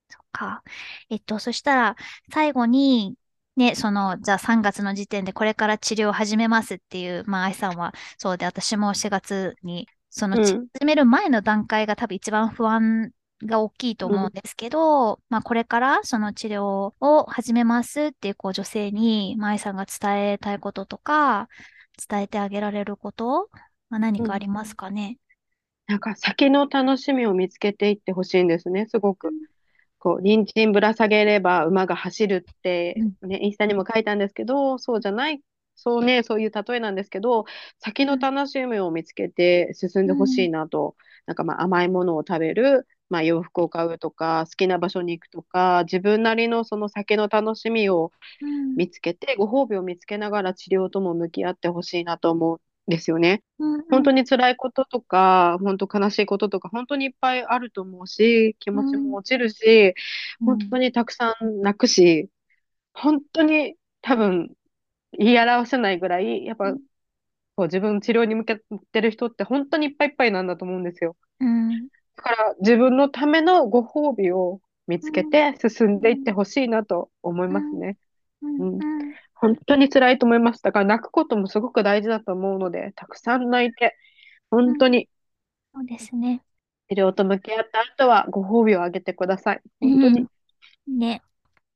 [0.09, 0.63] そっか。
[1.09, 1.95] えっと、そしたら、
[2.31, 3.15] 最後に、
[3.57, 13.11] ね、その、じゃあ3月の時点でこれから治療を始めますっていう、まあ、愛さんはそうで、私も4月にその、うん始める前の段階が多分一番不安
[13.43, 21.47] が大きいと思うんですけど、まあこれからその治療を始めますっていうこう女性に、まあ愛さんが伝えたいこととか、
[22.09, 23.49] 伝えてあげられること、
[23.89, 25.17] まあ、何かありますかね？
[25.87, 29.31] なんか先の楽しみを見つけていってほしいんですね、すごく。
[29.97, 35.41] こう、人参ぶら下げれば馬が走るって、ね、インスタにも書いたんですけど、そうじゃない、
[35.81, 37.45] そうね、そういう例えなんですけど、
[37.79, 48.11] 先の楽しみを見つけて進んでほしいなと、なんかまあ甘いものを食べる、まあ洋服を買うとか、好きな場所に行くとか、自分なりのその先の楽しみを
[48.41, 48.75] うん。
[48.75, 52.59] 見つけて、ご褒美を見つけながら治療とも向き合ってほしいなと思うん
[52.91, 53.43] ですよね。
[53.59, 59.95] うん本当に辛いこととか、本当悲しいこととか、本当にいっぱいあると思うし、気持ちも落ちるし、
[60.45, 62.29] 本当にたくさん泣くし、
[62.93, 64.51] 本当に多分
[65.17, 66.73] 言い表せないぐらい、やっぱ
[67.55, 71.15] こう自分治療に向けてる人って本当にいっぱいいっぱいなんだと思うんですよ。
[71.39, 77.97] うんだから自分のためのご褒美を見つけて進んでいってほしいなと思いますね。
[78.41, 78.79] うんうん
[79.41, 80.61] 本当に辛いと思います。
[80.61, 83.95] だから泣くこともすごく大事だと思うので、たくさん泣いて、
[84.51, 85.07] 本当に
[85.73, 86.41] そうですね。
[86.89, 89.61] 治療と向き合った後はご褒美をあげてください。
[89.79, 90.27] 本当に。
[90.87, 91.21] ね。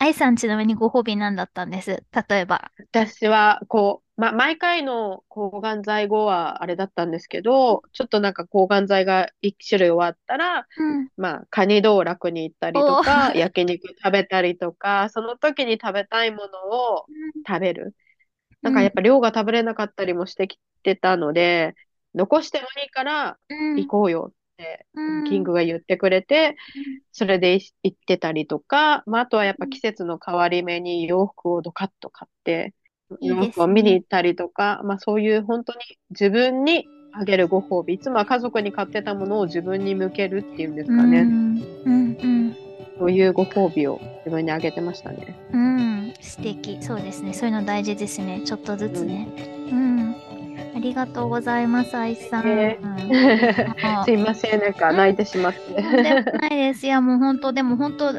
[0.03, 2.71] 愛さんちなみにご褒美何だったんです例えば。
[2.91, 11.07] 私は、こう、ま、毎回の抗がん剤後はあれだったんですけど、ちょっとなんか抗がん剤が一種類終わったら、うん。
[11.15, 17.05] まあ、カニ道楽に行ったりとか、焼肉食べたりとか、その時に食べたいものを
[17.47, 17.95] 食べる。
[18.61, 21.75] なんかやっぱ量が食べれなかったりもしてきてたので、
[22.13, 24.33] 残してもいいからうん行こうよっ
[25.27, 26.55] キングが言ってくれて、
[27.11, 32.73] それで行ってたりとか、まあ、あとはやっぱ季節の変わり目に洋服をドカッと買って、
[33.21, 35.79] 洋服を見に行ったりとか、まあそういう本当に
[36.09, 41.19] 自分にあげるご褒美、いつもは家族に買ってたものを自分に向けるっていうんですかね。
[41.19, 42.63] うんうん
[42.97, 45.35] そういうご褒美を自分にあげてましたね。
[45.51, 45.75] うん。
[46.05, 46.13] うん。
[46.21, 46.77] 素敵。
[46.81, 47.33] そうですね。
[47.33, 48.41] そういうの大事ですね。
[48.45, 49.27] ちょっとずつね。
[49.69, 49.92] うん。
[49.92, 49.92] あ
[50.83, 52.45] りがとうございます、愛さん。
[52.45, 55.81] ねうんすいません、なんか泣いてしまって。
[55.81, 56.85] ないです。
[56.85, 58.13] いや、もう本当、でも本当、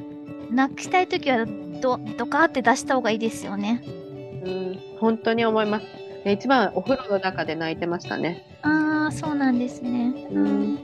[0.50, 1.46] 泣きたいときは
[1.80, 3.82] ド、ドカーって出した方がいいですよね。
[4.44, 5.86] うん、本当に思います。
[6.24, 8.42] で一番お風呂の中で泣いてましたね。
[8.62, 10.26] ああ、そうなんですね。
[10.30, 10.78] うん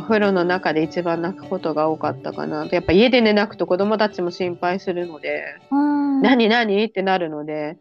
[0.00, 2.66] お風呂の中で一番泣くことが多かったかな。
[2.66, 6.22] やっぱ家で寝泣くと子供たちも心配するので、うん。
[6.22, 6.84] 何何？
[6.84, 7.78] ってなるので、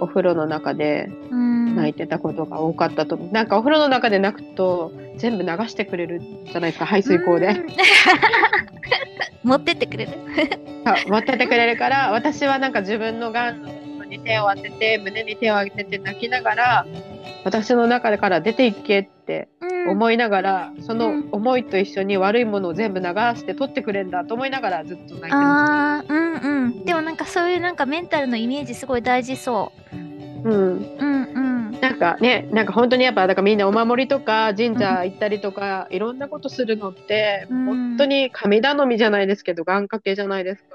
[0.00, 1.39] お風呂の中でうん。
[1.70, 3.16] 泣いてたことが多かったと。
[3.16, 7.48] なんかお風呂の中で泣くと全部流してくれるじゃないですか、排水口で。
[7.48, 7.66] うん。
[9.48, 10.12] 持ってってくれる。
[11.08, 13.62] 持っててくれるから、私はなんか自分のがん
[14.10, 16.86] に手を当てて、胸に手を当てて泣きながら、
[17.44, 19.90] 私の中から出ていけってうん。
[19.90, 26.84] 思いながら、そのうん思いと一緒に悪いものを全部流して取ってくれんだと思いながらずっと泣いてまああ、うんうん。
[26.84, 29.96] でもなんかそういうなんかメンタルのイメージすごい大事そす。
[29.96, 30.02] うん。
[30.44, 30.98] う。
[30.98, 31.59] うんうん。
[31.80, 37.64] なんかね、なんか本当にやっぱ、だからみんなお守りとか神社行ったりとか、いろんなことするのって、うん。
[37.66, 40.68] 本当に神頼みじゃないですけど、願掛けじゃないですか。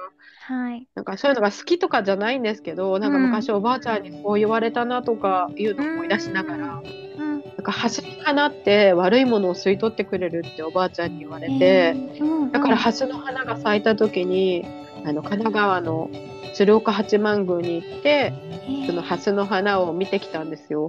[0.47, 0.87] はい。
[0.93, 6.81] なんかそういうのが好きとかじゃないんですけど、なんか昔おばあちゃんにこう言われたなとかいうのを思い出しながら、
[7.17, 7.41] うん。
[7.41, 12.51] なんか蓮の花って悪いものを吸い取ってくれるっておばあちゃんに言われて、うん。
[12.51, 16.09] だから蓮の花が咲いた時に、あの神奈川の
[16.53, 18.33] 鶴岡八幡宮に行って、
[18.87, 20.87] その蓮の花を見てきたんですよ。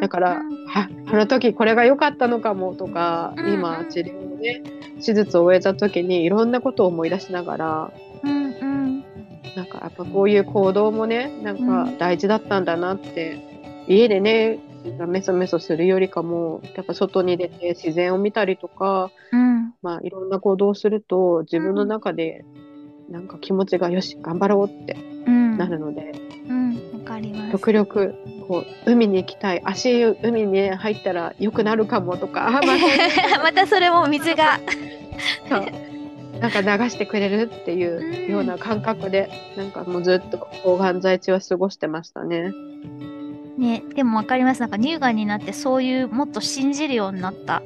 [0.00, 0.42] だから、
[0.74, 4.62] あの時これが良かったのかもとか、うん今治療をね、
[5.04, 7.92] 手術を終えた時にいろんなことを思い出しながら。
[9.56, 14.60] なんかやっぱこういう行動もね、なんか大事だったんだなって、家でね、
[15.08, 19.74] メソメソするよりかも、やっぱ外に出て自然を見たりとか、うん。
[19.82, 22.44] まあいろんな行動をすると自分の中で
[23.10, 24.96] なんか気持ちがよし、頑張ろうって
[25.26, 25.58] うん。
[25.58, 26.12] なるので、
[26.48, 26.74] うん。
[26.94, 27.52] わかります。
[27.52, 28.14] 極力
[28.46, 32.74] こう海に行きたい、足海にね入ったら良くなるかもとか、あ ま
[33.42, 34.60] またそれも水が。
[35.48, 35.66] そう
[36.40, 42.52] なんか流してくれるっていうような感覚で、なんかもうずっと抗がん剤中は過ごしてましたね。
[43.58, 44.60] ね、でもわかります。
[44.62, 47.62] なんか乳がんになってそういうもっと信じるようになった。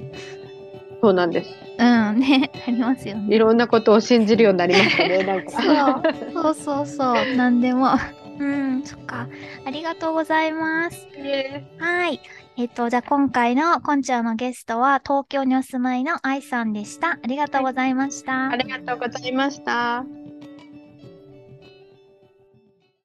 [1.05, 1.50] そうなんです。
[1.78, 2.18] うん。
[2.18, 3.36] ね、ありますよね。
[3.36, 6.02] いろんなことを信じるようになりましたね、なんか。
[6.32, 7.36] そうそうそう。
[7.36, 7.90] なんでも。
[8.38, 9.28] うん、そっか。
[9.66, 11.07] ありがとうございます。
[11.78, 12.20] はい。
[12.57, 17.11] えっと、じゃあ今回のこんちゃんのゲストは東京にお住まいの愛さんでした。
[17.11, 18.48] ありがとうございました。
[18.48, 20.07] ありがとうございました。